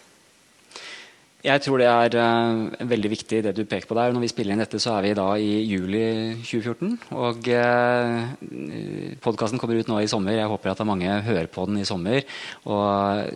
Jeg 1.45 1.61
tror 1.63 1.79
det 1.79 1.87
er 1.87 2.15
uh, 2.17 2.87
veldig 2.89 3.11
viktig 3.13 3.43
det 3.45 3.53
du 3.55 3.67
peker 3.69 3.87
på 3.87 3.97
der. 3.99 4.15
Når 4.15 4.25
vi 4.25 4.31
spiller 4.33 4.55
inn 4.55 4.63
dette, 4.63 4.81
så 4.83 4.95
er 4.97 5.05
vi 5.05 5.13
da 5.19 5.27
i 5.37 5.51
juli 5.69 6.01
2014. 6.41 6.95
Og 7.13 7.51
uh, 7.53 9.19
podkasten 9.23 9.61
kommer 9.61 9.79
ut 9.79 9.91
nå 9.91 10.01
i 10.01 10.09
sommer. 10.11 10.39
Jeg 10.39 10.49
håper 10.51 10.73
at 10.73 10.83
mange 10.89 11.21
hører 11.29 11.51
på 11.53 11.69
den 11.69 11.83
i 11.83 11.87
sommer. 11.89 12.25
Og 12.65 13.29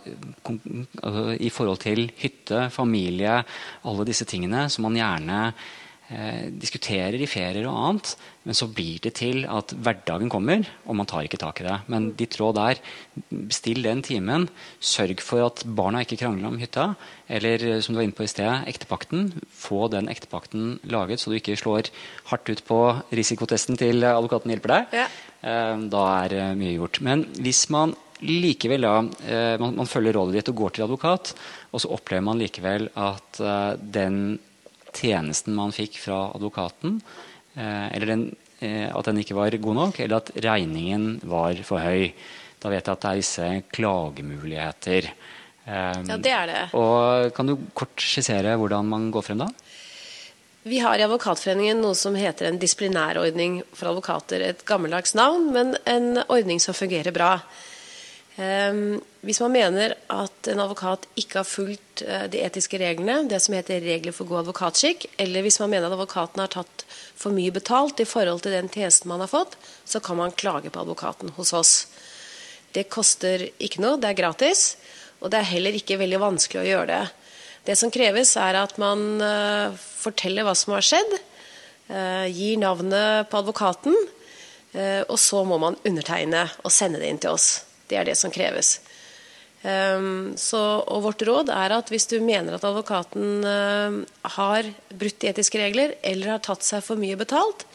uh, 0.49 1.35
i 1.37 1.53
forhold 1.53 1.83
til 1.85 2.09
hytte, 2.19 2.67
familie, 2.73 3.43
alle 3.85 4.07
disse 4.09 4.25
tingene 4.27 4.65
som 4.71 4.89
man 4.89 4.97
gjerne 4.97 5.39
eh, 5.51 5.69
diskuterer 6.61 7.15
i 7.21 7.27
ferier 7.29 7.67
og 7.69 7.77
annet, 7.77 8.09
men 8.43 8.57
så 8.57 8.65
blir 8.67 8.97
det 9.03 9.13
til 9.19 9.45
at 9.47 9.71
hverdagen 9.71 10.31
kommer, 10.33 10.65
og 10.89 10.97
man 10.97 11.07
tar 11.07 11.27
ikke 11.27 11.39
tak 11.39 11.61
i 11.61 11.67
det. 11.67 11.77
Men 11.93 12.09
ditt 12.19 12.35
råd 12.41 12.59
er 12.59 12.81
bestill 13.29 13.83
den 13.85 14.01
timen. 14.03 14.47
Sørg 14.81 15.21
for 15.23 15.45
at 15.45 15.63
barna 15.63 16.01
ikke 16.03 16.17
krangler 16.19 16.49
om 16.49 16.59
hytta. 16.59 16.91
Eller 17.31 17.63
eh, 17.67 17.79
som 17.85 17.93
du 17.93 18.01
var 18.01 18.07
inne 18.07 18.17
på 18.17 18.25
i 18.25 18.31
sted, 18.31 18.65
ektepakten. 18.71 19.29
Få 19.55 19.85
den 19.93 20.09
ektepakten 20.11 20.79
laget, 20.89 21.21
så 21.21 21.31
du 21.31 21.37
ikke 21.37 21.59
slår 21.59 21.91
hardt 22.31 22.49
ut 22.49 22.65
på 22.67 22.81
risikotesten 23.13 23.79
til 23.79 24.03
advokaten 24.09 24.51
hjelper 24.53 24.75
deg. 24.75 25.01
Ja. 25.03 25.09
Eh, 25.41 25.75
da 25.89 26.05
er 26.21 26.37
eh, 26.37 26.53
mye 26.57 26.75
gjort. 26.75 27.01
Men 27.05 27.25
hvis 27.41 27.65
man 27.73 27.95
likevel 28.21 28.85
da, 28.85 28.97
eh, 29.25 29.55
man, 29.61 29.89
følger 29.89 30.17
rådet 30.17 30.37
ditt 30.37 30.51
og 30.53 30.59
går 30.59 30.75
til 30.75 30.85
advokat, 30.85 31.33
og 31.71 31.81
så 31.81 31.93
opplever 31.95 32.25
man 32.27 32.41
likevel 32.41 32.89
at 32.99 33.39
den 33.81 34.39
tjenesten 34.97 35.55
man 35.57 35.73
fikk 35.75 35.99
fra 36.01 36.23
advokaten, 36.35 36.99
eh, 37.55 37.87
eller 37.95 38.13
den, 38.13 38.23
eh, 38.59 38.87
at 38.89 39.05
den 39.05 39.21
ikke 39.21 39.37
var 39.37 39.57
god 39.57 39.75
nok, 39.75 39.99
eller 39.99 40.21
at 40.21 40.31
regningen 40.35 41.19
var 41.23 41.55
for 41.67 41.79
høy. 41.79 42.13
Da 42.61 42.69
vet 42.69 42.85
jeg 42.85 42.93
at 42.93 43.01
det 43.01 43.09
er 43.09 43.21
visse 43.21 43.49
klagemuligheter. 43.73 45.11
Eh, 45.65 46.01
ja, 46.07 46.17
det 46.17 46.31
er 46.31 46.47
det. 46.47 46.63
Og 46.77 47.33
Kan 47.33 47.47
du 47.47 47.57
kort 47.73 47.95
skissere 47.97 48.57
hvordan 48.57 48.85
man 48.85 49.11
går 49.11 49.25
frem 49.25 49.45
da? 49.45 49.49
Vi 50.63 50.77
har 50.77 50.99
i 50.99 51.05
Advokatforeningen 51.07 51.79
noe 51.81 51.97
som 51.97 52.13
heter 52.13 52.45
en 52.45 52.59
disiplinærordning 52.61 53.63
for 53.73 53.89
advokater. 53.89 54.43
Et 54.45 54.65
gammeldags 54.65 55.15
navn, 55.17 55.47
men 55.55 55.73
en 55.89 56.21
ordning 56.27 56.61
som 56.61 56.77
fungerer 56.77 57.09
bra. 57.15 57.39
Ehm, 58.37 59.01
hvis 59.21 59.37
man 59.43 59.53
mener 59.53 59.93
at 60.09 60.47
en 60.49 60.59
advokat 60.63 61.03
ikke 61.19 61.41
har 61.43 61.45
fulgt 61.45 62.01
eh, 62.01 62.23
de 62.33 62.39
etiske 62.41 62.79
reglene, 62.81 63.27
det 63.29 63.37
som 63.43 63.53
heter 63.53 63.83
regler 63.83 64.15
for 64.15 64.25
god 64.29 64.41
advokatskikk, 64.41 65.05
eller 65.21 65.45
hvis 65.45 65.59
man 65.61 65.69
mener 65.75 65.91
at 65.91 65.93
advokaten 65.93 66.41
har 66.41 66.49
tatt 66.49 66.85
for 66.89 67.33
mye 67.35 67.53
betalt 67.53 68.01
i 68.01 68.07
forhold 68.09 68.41
til 68.41 68.55
den 68.55 68.71
tjenesten 68.73 69.11
man 69.11 69.21
har 69.21 69.29
fått, 69.29 69.59
så 69.85 70.01
kan 70.01 70.17
man 70.17 70.33
klage 70.33 70.73
på 70.73 70.81
advokaten 70.81 71.35
hos 71.37 71.53
oss. 71.53 71.75
Det 72.73 72.87
koster 72.89 73.45
ikke 73.61 73.83
noe, 73.83 73.99
det 74.01 74.09
er 74.09 74.17
gratis, 74.23 74.63
og 75.21 75.29
det 75.29 75.41
er 75.41 75.51
heller 75.51 75.77
ikke 75.77 75.99
veldig 76.01 76.21
vanskelig 76.23 76.63
å 76.63 76.69
gjøre 76.71 76.89
det. 76.89 77.03
Det 77.67 77.77
som 77.77 77.93
kreves, 77.93 78.33
er 78.41 78.57
at 78.57 78.73
man 78.81 79.21
uh, 79.21 79.75
forteller 79.77 80.47
hva 80.47 80.55
som 80.57 80.73
har 80.73 80.87
skjedd, 80.87 81.11
uh, 81.91 82.25
gir 82.25 82.57
navnet 82.57 83.29
på 83.29 83.43
advokaten, 83.43 83.93
og 84.71 85.17
så 85.19 85.41
må 85.43 85.57
man 85.59 85.75
undertegne 85.83 86.45
og 86.63 86.71
sende 86.71 87.01
det 87.01 87.09
inn 87.11 87.17
til 87.19 87.33
oss. 87.35 87.65
Det 87.91 87.97
er 87.99 88.05
det 88.07 88.13
som 88.15 88.31
kreves. 88.31 88.77
Um, 89.61 90.31
så, 90.41 90.57
og 90.89 91.03
vårt 91.05 91.21
råd 91.27 91.51
er 91.53 91.75
at 91.75 91.91
hvis 91.93 92.07
du 92.09 92.15
mener 92.23 92.55
at 92.57 92.63
advokaten 92.65 93.45
uh, 93.45 93.99
har 94.37 94.71
brutt 94.97 95.21
etiske 95.29 95.61
regler 95.61 95.93
eller 96.01 96.33
har 96.33 96.41
tatt 96.41 96.65
seg 96.65 96.81
for 96.81 96.97
mye 96.97 97.19
betalt, 97.19 97.67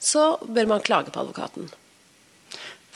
så 0.00 0.38
bør 0.48 0.70
man 0.72 0.84
klage 0.84 1.12
på 1.12 1.20
advokaten. 1.20 1.68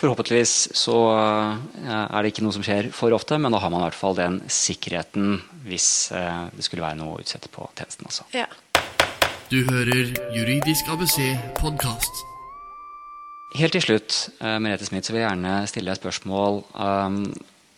Forhåpentligvis 0.00 0.72
så 0.74 0.96
uh, 1.12 1.60
er 1.84 2.24
det 2.24 2.32
ikke 2.32 2.46
noe 2.46 2.56
som 2.56 2.64
skjer 2.64 2.88
for 2.96 3.12
ofte, 3.12 3.36
men 3.36 3.52
da 3.52 3.60
har 3.60 3.70
man 3.70 3.84
i 3.84 3.88
hvert 3.90 4.00
fall 4.00 4.16
den 4.16 4.40
sikkerheten 4.48 5.36
hvis 5.68 6.08
uh, 6.16 6.48
det 6.56 6.64
skulle 6.64 6.88
være 6.88 7.02
noe 7.02 7.18
å 7.18 7.20
utsette 7.20 7.52
på 7.52 7.68
tjenesten 7.76 8.08
også. 8.08 8.30
Ja. 8.32 8.48
Du 9.52 9.60
hører 9.68 10.08
Juridisk 10.32 10.88
ABC 10.88 11.20
podkast. 11.60 12.24
Helt 13.60 13.76
til 13.76 13.84
slutt 13.84 14.14
uh, 14.40 14.56
Merete 14.56 14.88
Smith, 14.88 15.04
så 15.04 15.12
vil 15.12 15.20
jeg 15.20 15.28
gjerne 15.28 15.56
stille 15.68 15.92
deg 15.92 16.00
et 16.00 16.06
spørsmål. 16.06 16.62
Um, 16.72 17.26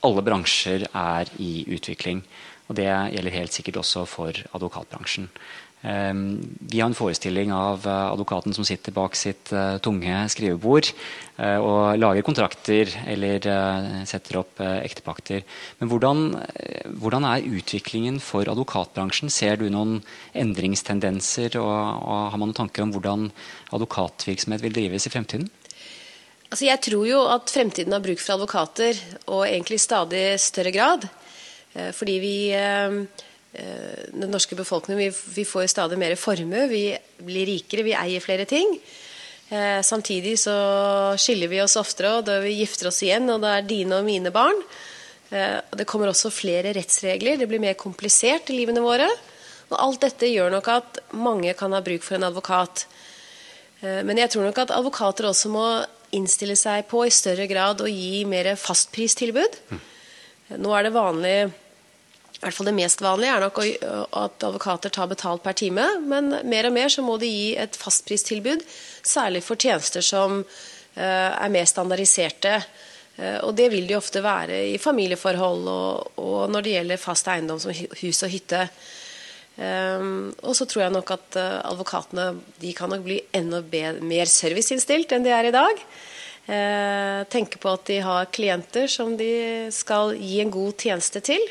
alle 0.05 0.25
bransjer 0.25 0.89
er 0.91 1.31
i 1.43 1.65
utvikling. 1.75 2.25
Og 2.69 2.79
det 2.79 2.89
gjelder 2.89 3.39
helt 3.39 3.53
sikkert 3.53 3.83
også 3.83 4.07
for 4.09 4.45
advokatbransjen. 4.57 5.29
Um, 5.85 6.41
vi 6.65 6.79
har 6.81 6.89
en 6.89 6.97
forestilling 6.97 7.51
av 7.53 7.83
uh, 7.85 8.09
advokaten 8.15 8.55
som 8.57 8.65
sitter 8.65 8.95
bak 8.97 9.13
sitt 9.21 9.51
uh, 9.53 9.77
tunge 9.85 10.23
skrivebord 10.33 10.89
uh, 11.37 11.59
og 11.61 11.99
lager 12.01 12.25
kontrakter 12.25 12.89
eller 13.05 13.45
setter 14.09 14.39
opp 14.41 14.63
ektepakter. 14.65 15.43
Men 15.81 15.91
hvordan, 15.93 16.23
hvordan, 17.03 17.27
er 17.29 17.51
utviklingen 17.59 18.17
for 18.17 18.49
advokatbransjen? 18.49 19.29
Ser 19.29 19.61
du 19.61 19.67
noen 19.69 19.99
endringstendenser? 20.33 21.59
Og, 21.61 21.69
og 21.69 22.33
har 22.33 22.41
man 22.41 22.49
noen 22.49 22.63
tanker 22.63 22.87
om 22.87 22.95
hvordan 22.95 23.29
advokatvirksomhet 23.77 24.65
vil 24.65 24.79
drives 24.81 25.05
i 25.05 25.13
fremtiden? 25.13 25.53
Altså 26.55 26.69
jeg 26.69 26.85
tror 26.87 27.07
jo 27.09 27.21
at 27.27 27.51
fremtiden 27.51 27.91
har 27.97 28.03
bruk 28.03 28.21
for 28.23 28.37
advokater, 28.37 28.99
og 29.27 29.41
egentlig 29.43 29.81
i 29.81 29.83
stadig 29.83 30.27
større 30.39 30.71
grad. 30.71 31.07
Eh, 31.75 31.91
fordi 31.91 32.13
vi, 32.23 32.37
eh, 32.55 32.95
eh, 33.59 34.05
den 34.15 34.31
norske 34.31 34.55
befolkningen, 34.55 35.11
vi, 35.35 35.45
får 35.45 35.67
stadig 35.67 35.99
mer 35.99 36.15
formue. 36.15 36.69
Vi 36.71 36.97
blir 37.19 37.47
rikere, 37.51 37.83
vi 37.83 37.97
eier 37.99 38.21
flere 38.21 38.47
ting. 38.47 38.79
Samtidig 39.85 40.39
så 40.41 41.15
skiller 41.21 41.49
vi 41.49 41.61
oss 41.61 41.77
oftere, 41.77 42.17
og 42.17 42.25
da 42.25 42.39
vi 42.41 42.55
gifter 42.57 42.89
oss 42.89 43.03
igjen, 43.03 43.29
og 43.31 43.43
da 43.43 43.59
er 43.59 43.67
dine 43.69 43.99
og 43.99 44.05
mine 44.05 44.33
barn. 44.33 44.57
Det 45.31 45.87
kommer 45.87 46.09
også 46.09 46.33
flere 46.33 46.73
rettsregler. 46.75 47.37
Det 47.37 47.47
blir 47.47 47.61
mer 47.61 47.75
komplisert 47.75 48.51
i 48.51 48.57
livene 48.57 48.81
våre. 48.81 49.07
Og 49.71 49.77
alt 49.79 50.01
dette 50.01 50.27
gjør 50.33 50.51
nok 50.51 50.69
at 50.69 50.99
mange 51.13 51.53
kan 51.55 51.73
ha 51.73 51.83
bruk 51.85 52.03
for 52.03 52.17
en 52.17 52.25
advokat. 52.25 52.87
Men 53.83 54.17
jeg 54.17 54.31
tror 54.31 54.49
nok 54.49 54.59
at 54.59 54.75
advokater 54.75 55.29
også 55.29 55.53
må 55.53 55.67
innstille 56.17 56.57
seg 56.59 56.87
på 56.91 57.05
i 57.07 57.13
større 57.13 57.47
grad 57.51 57.83
å 57.83 57.91
gi 57.91 58.25
mer 58.29 58.55
fastpristilbud. 58.61 59.61
Mm. 59.71 59.85
Nå 60.61 60.73
er 60.77 60.87
det 60.87 60.95
vanlig 60.95 61.37
i 62.35 62.45
hvert 62.45 62.57
fall 62.59 62.69
Det 62.69 62.77
mest 62.77 63.01
vanlige 63.01 63.33
er 63.33 63.41
nok 63.41 63.59
at 64.21 64.45
advokater 64.45 64.93
tar 64.93 65.07
betalt 65.09 65.41
per 65.41 65.55
time, 65.57 65.85
men 66.05 66.35
mer 66.45 66.67
og 66.69 66.75
mer 66.77 66.91
så 66.93 67.01
må 67.01 67.15
de 67.17 67.31
gi 67.31 67.55
et 67.57 67.79
fastpristilbud, 67.79 68.61
særlig 69.01 69.41
for 69.47 69.57
tjenester 69.57 70.05
som 70.05 70.43
eh, 70.43 71.31
er 71.31 71.55
mer 71.55 71.65
standardiserte. 71.71 72.59
Eh, 73.17 73.39
og 73.47 73.55
det 73.57 73.71
vil 73.73 73.89
de 73.89 73.97
ofte 73.97 74.21
være 74.21 74.59
i 74.75 74.77
familieforhold 74.83 75.71
og, 75.73 76.21
og 76.21 76.53
når 76.53 76.67
det 76.67 76.77
gjelder 76.77 77.01
fast 77.01 77.33
eiendom 77.33 77.63
som 77.63 77.73
hus 77.73 78.21
og 78.27 78.35
hytte. 78.35 78.67
Um, 79.55 80.33
og 80.43 80.57
så 80.59 80.67
tror 80.67 80.83
jeg 80.83 80.95
nok 80.97 81.13
at 81.15 81.37
uh, 81.39 81.61
advokatene 81.71 82.25
de 82.59 82.73
kan 82.75 82.91
nok 82.91 83.05
bli 83.05 83.21
enda 83.39 83.61
mer 84.03 84.27
serviceinnstilt 84.27 85.15
enn 85.15 85.27
de 85.27 85.31
er 85.31 85.47
i 85.47 85.55
dag. 85.55 85.83
Uh, 86.49 87.23
tenke 87.31 87.61
på 87.63 87.71
at 87.71 87.85
de 87.87 88.01
har 88.03 88.33
klienter 88.35 88.91
som 88.91 89.15
de 89.17 89.71
skal 89.75 90.17
gi 90.19 90.41
en 90.43 90.51
god 90.51 90.75
tjeneste 90.83 91.23
til. 91.23 91.47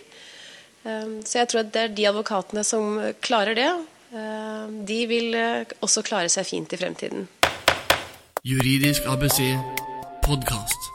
Um, 0.84 1.22
så 1.24 1.40
jeg 1.42 1.52
tror 1.52 1.64
at 1.64 1.72
det 1.72 1.86
er 1.86 1.96
de 1.96 2.10
advokatene 2.12 2.66
som 2.68 3.00
klarer 3.24 3.56
det. 3.56 3.72
Uh, 4.12 4.68
de 4.84 5.00
vil 5.08 5.40
også 5.80 6.04
klare 6.04 6.28
seg 6.30 6.50
fint 6.50 6.76
i 6.76 6.82
fremtiden. 6.84 7.30
Juridisk 8.44 9.08
ABC 9.08 9.40
podkast. 10.28 10.92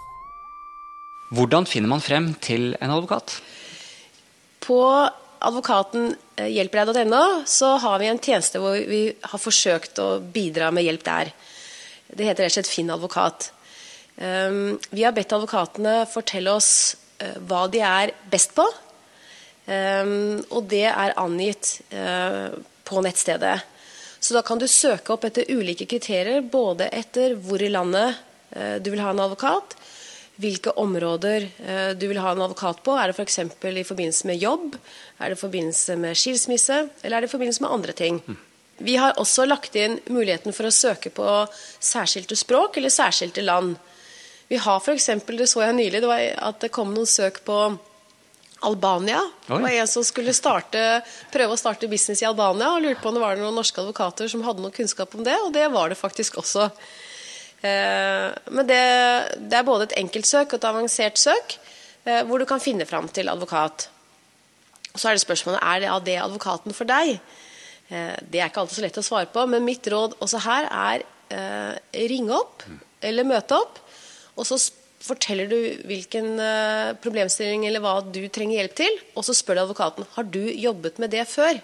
Hvordan 1.33 1.65
finner 1.69 1.89
man 1.89 2.05
frem 2.05 2.35
til 2.45 2.75
en 2.77 2.93
advokat? 2.93 3.41
På 4.61 4.81
advokaten 5.41 6.13
eh, 6.39 6.49
hjelper 6.55 7.45
så 7.47 7.75
har 7.83 7.99
vi 7.99 8.09
en 8.09 8.19
tjeneste 8.23 8.63
hvor 8.63 8.79
vi 8.79 9.03
har 9.21 9.41
forsøkt 9.43 9.99
å 9.99 10.09
bidra 10.23 10.71
med 10.73 10.87
hjelp 10.87 11.05
der. 11.05 11.33
Det 12.09 12.25
heter 12.25 12.47
rett 12.47 12.55
og 12.55 12.57
slett 12.57 12.71
Finn 12.73 12.91
advokat. 12.95 13.51
Ehm, 14.17 14.79
vi 14.91 15.05
har 15.05 15.13
bedt 15.13 15.35
advokatene 15.37 16.07
fortelle 16.11 16.55
oss 16.55 16.97
eh, 17.19 17.37
hva 17.47 17.67
de 17.71 17.83
er 17.85 18.15
best 18.31 18.55
på. 18.57 18.65
Ehm, 19.67 20.41
og 20.49 20.71
det 20.71 20.87
er 20.89 21.19
angitt 21.21 21.81
eh, 21.91 22.49
på 22.89 23.05
nettstedet. 23.05 23.59
Så 24.19 24.35
da 24.35 24.43
kan 24.43 24.59
du 24.59 24.67
søke 24.67 25.15
opp 25.15 25.29
etter 25.29 25.51
ulike 25.53 25.87
kriterier, 25.87 26.41
både 26.43 26.89
etter 26.91 27.37
hvor 27.39 27.63
i 27.63 27.71
landet 27.71 28.25
du 28.83 28.89
vil 28.89 29.03
ha 29.05 29.11
en 29.13 29.21
advokat, 29.21 29.75
hvilke 30.39 30.73
områder 30.79 31.49
eh, 31.59 31.91
du 31.99 32.07
vil 32.09 32.21
ha 32.23 32.33
en 32.33 32.45
advokat 32.45 32.83
på. 32.87 32.95
Er 32.95 33.11
det 33.11 33.19
f.eks. 33.19 33.41
For 33.59 33.81
i 33.81 33.87
forbindelse 33.87 34.29
med 34.31 34.43
jobb, 34.43 34.77
er 35.19 35.33
det 35.33 35.39
i 35.39 35.43
forbindelse 35.43 35.97
med 35.99 36.19
skilsmisse, 36.19 36.85
eller 37.03 37.19
er 37.19 37.27
det 37.27 37.31
i 37.31 37.35
forbindelse 37.35 37.65
med 37.65 37.75
andre 37.75 37.97
ting. 37.99 38.21
Vi 38.79 38.95
har 38.97 39.19
også 39.19 39.49
lagt 39.49 39.75
inn 39.75 39.99
muligheten 40.07 40.55
for 40.55 40.69
å 40.69 40.75
søke 40.75 41.11
på 41.11 41.27
særskilte 41.83 42.39
språk 42.39 42.79
eller 42.79 42.95
særskilte 42.95 43.43
land. 43.43 43.75
Vi 44.49 44.61
har 44.63 44.79
f.eks. 44.79 45.11
det 45.27 45.51
så 45.51 45.65
jeg 45.67 45.77
nylig, 45.77 46.01
det 46.01 46.11
var 46.11 46.23
at 46.53 46.63
det 46.63 46.73
kom 46.73 46.95
noen 46.95 47.11
søk 47.11 47.43
på 47.45 47.59
Albania. 48.61 49.21
Det 49.47 49.59
var 49.59 49.75
en 49.75 49.91
som 49.91 50.07
skulle 50.07 50.35
starte, 50.35 51.03
prøve 51.35 51.55
å 51.55 51.59
starte 51.59 51.91
business 51.91 52.23
i 52.23 52.27
Albania 52.27 52.71
og 52.75 52.87
lurte 52.87 53.03
på 53.03 53.11
om 53.11 53.19
det 53.19 53.23
var 53.23 53.39
noen 53.39 53.59
norske 53.59 53.83
advokater 53.83 54.31
som 54.31 54.43
hadde 54.47 54.63
noe 54.63 54.75
kunnskap 54.75 55.15
om 55.15 55.27
det, 55.27 55.37
og 55.45 55.53
det 55.55 55.67
var 55.75 55.91
det 55.91 55.99
faktisk 55.99 56.41
også. 56.43 56.71
Eh, 57.59 58.29
men 58.55 58.69
det, 58.69 58.83
det 59.51 59.59
er 59.59 59.67
både 59.67 59.89
et 59.89 59.97
enkeltsøk 59.99 60.53
og 60.53 60.61
et 60.61 60.69
avansert 60.69 61.19
søk, 61.19 61.57
eh, 62.07 62.23
hvor 62.29 62.39
du 62.39 62.47
kan 62.49 62.63
finne 62.63 62.87
fram 62.87 63.09
til 63.11 63.31
advokat. 63.31 63.89
Så 64.95 65.11
er 65.11 65.19
det 65.19 65.25
spørsmålet 65.25 65.63
er 65.63 66.03
det, 66.07 66.19
advokaten 66.23 66.75
for 66.75 66.89
deg. 66.89 67.19
Eh, 67.91 68.17
det 68.31 68.41
er 68.41 68.51
ikke 68.51 68.65
alltid 68.65 68.79
så 68.79 68.87
lett 68.87 69.01
å 69.03 69.07
svare 69.07 69.31
på, 69.33 69.47
men 69.51 69.67
mitt 69.67 69.87
råd 69.91 70.19
også 70.23 70.43
her 70.47 70.71
er 70.71 71.07
ringe 72.09 72.33
opp 72.33 72.63
eller 73.05 73.27
møte 73.29 73.53
opp, 73.53 73.75
og 74.41 74.47
så 74.49 74.57
forteller 75.05 75.51
du 75.51 75.59
hvilken 75.85 76.41
problemstilling 77.05 77.67
eller 77.69 77.85
hva 77.85 77.99
du 78.01 78.23
trenger 78.33 78.63
hjelp 78.63 78.79
til, 78.79 78.97
og 79.13 79.27
så 79.29 79.35
spør 79.37 79.59
du 79.59 79.63
advokaten 79.67 80.09
har 80.15 80.25
du 80.25 80.41
jobbet 80.49 80.97
med 81.03 81.13
det 81.13 81.27
før. 81.29 81.61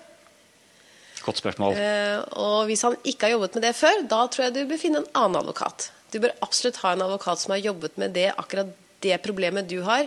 Godt 1.25 1.41
spørsmål. 1.41 1.77
Uh, 1.79 2.21
og 2.45 2.57
hvis 2.69 2.85
han 2.85 2.97
ikke 3.03 3.29
har 3.29 3.37
jobbet 3.37 3.59
med 3.59 3.67
det 3.69 3.75
før, 3.79 4.03
da 4.11 4.25
tror 4.29 4.47
jeg 4.47 4.57
du 4.57 4.65
bør 4.69 4.81
finne 4.81 5.01
en 5.03 5.13
annen 5.17 5.41
advokat. 5.41 5.89
Du 6.13 6.21
bør 6.23 6.35
absolutt 6.45 6.81
ha 6.85 6.93
en 6.95 7.05
advokat 7.07 7.41
som 7.43 7.55
har 7.57 7.63
jobbet 7.65 7.97
med 8.01 8.13
det, 8.17 8.29
akkurat 8.39 8.75
det 9.05 9.17
problemet 9.25 9.69
du 9.71 9.81
har, 9.87 10.07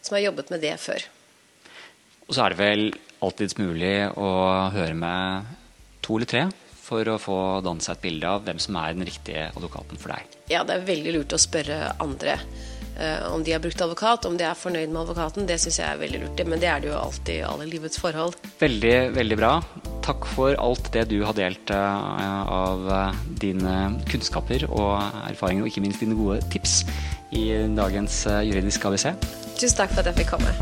som 0.00 0.16
har 0.16 0.28
jobbet 0.28 0.52
med 0.52 0.62
det 0.64 0.74
før. 0.80 1.06
Og 2.28 2.36
så 2.36 2.44
er 2.44 2.52
det 2.52 2.60
vel 2.60 2.84
alltids 3.24 3.56
mulig 3.58 3.94
å 4.14 4.28
høre 4.74 4.96
med 4.96 5.48
to 6.04 6.16
eller 6.16 6.30
tre 6.30 6.44
for 6.80 7.06
å 7.10 7.18
få 7.22 7.38
danne 7.64 7.84
seg 7.84 7.98
et 7.98 8.04
bilde 8.04 8.30
av 8.30 8.44
hvem 8.46 8.60
som 8.62 8.78
er 8.80 8.94
den 8.96 9.06
riktige 9.06 9.48
advokaten 9.52 10.00
for 10.00 10.14
deg. 10.14 10.38
Ja, 10.50 10.64
det 10.66 10.76
er 10.76 10.86
veldig 10.88 11.16
lurt 11.18 11.34
å 11.36 11.40
spørre 11.40 11.92
andre 12.02 12.38
om 13.30 13.44
de 13.44 13.54
har 13.54 13.62
brukt 13.62 13.80
advokat, 13.80 14.26
om 14.28 14.36
de 14.36 14.44
er 14.44 14.58
fornøyd 14.58 14.90
med 14.92 15.02
advokaten. 15.02 15.46
Det 15.48 15.56
syns 15.60 15.78
jeg 15.80 15.88
er 15.88 16.00
veldig 16.00 16.20
lurt. 16.24 16.42
Men 16.46 16.60
det 16.62 16.68
er 16.68 16.82
det 16.82 16.90
jo 16.90 16.98
alltid 16.98 17.34
i 17.38 17.46
alle 17.46 17.68
livets 17.70 18.00
forhold. 18.00 18.36
Veldig, 18.60 18.96
veldig 19.16 19.38
bra. 19.40 19.52
Takk 20.04 20.28
for 20.34 20.56
alt 20.60 20.92
det 20.94 21.06
du 21.12 21.20
har 21.24 21.36
delt 21.36 21.72
uh, 21.72 22.44
av 22.50 22.84
uh, 22.90 23.22
dine 23.40 23.76
kunnskaper 24.10 24.66
og 24.68 25.00
erfaringer, 25.30 25.64
og 25.64 25.72
ikke 25.72 25.84
minst 25.84 26.04
dine 26.04 26.18
gode 26.18 26.40
tips 26.52 26.82
i 27.36 27.46
dagens 27.76 28.24
Juridisk 28.26 28.84
ABC. 28.90 29.10
Tusen 29.60 29.76
takk 29.78 29.92
for 29.94 30.02
at 30.02 30.10
jeg 30.10 30.24
fikk 30.24 30.34
komme. 30.34 30.54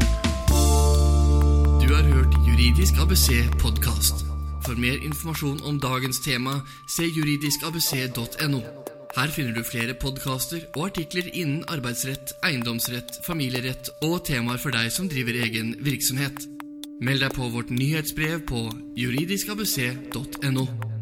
Du 1.81 1.95
har 1.95 2.05
hørt 2.13 2.35
Juridisk 2.45 3.01
ABC 3.01 3.31
podkast. 3.63 4.29
For 4.69 4.77
mer 4.77 4.99
informasjon 5.01 5.63
om 5.65 5.81
dagens 5.81 6.21
tema, 6.21 6.61
se 6.87 7.09
juridiskabc.no. 7.09 8.98
Her 9.19 9.33
finner 9.35 9.51
du 9.51 9.65
flere 9.67 9.97
podkaster 9.99 10.69
og 10.77 10.93
artikler 10.93 11.27
innen 11.33 11.65
arbeidsrett, 11.67 12.37
eiendomsrett, 12.47 13.17
familierett 13.27 13.91
og 14.07 14.21
temaer 14.29 14.63
for 14.63 14.71
deg 14.71 14.93
som 14.95 15.09
driver 15.11 15.41
egen 15.43 15.73
virksomhet. 15.83 16.47
Meld 17.03 17.27
deg 17.27 17.35
på 17.35 17.51
vårt 17.51 17.75
nyhetsbrev 17.75 18.47
på 18.47 18.69
juridiskabc.no. 18.99 20.98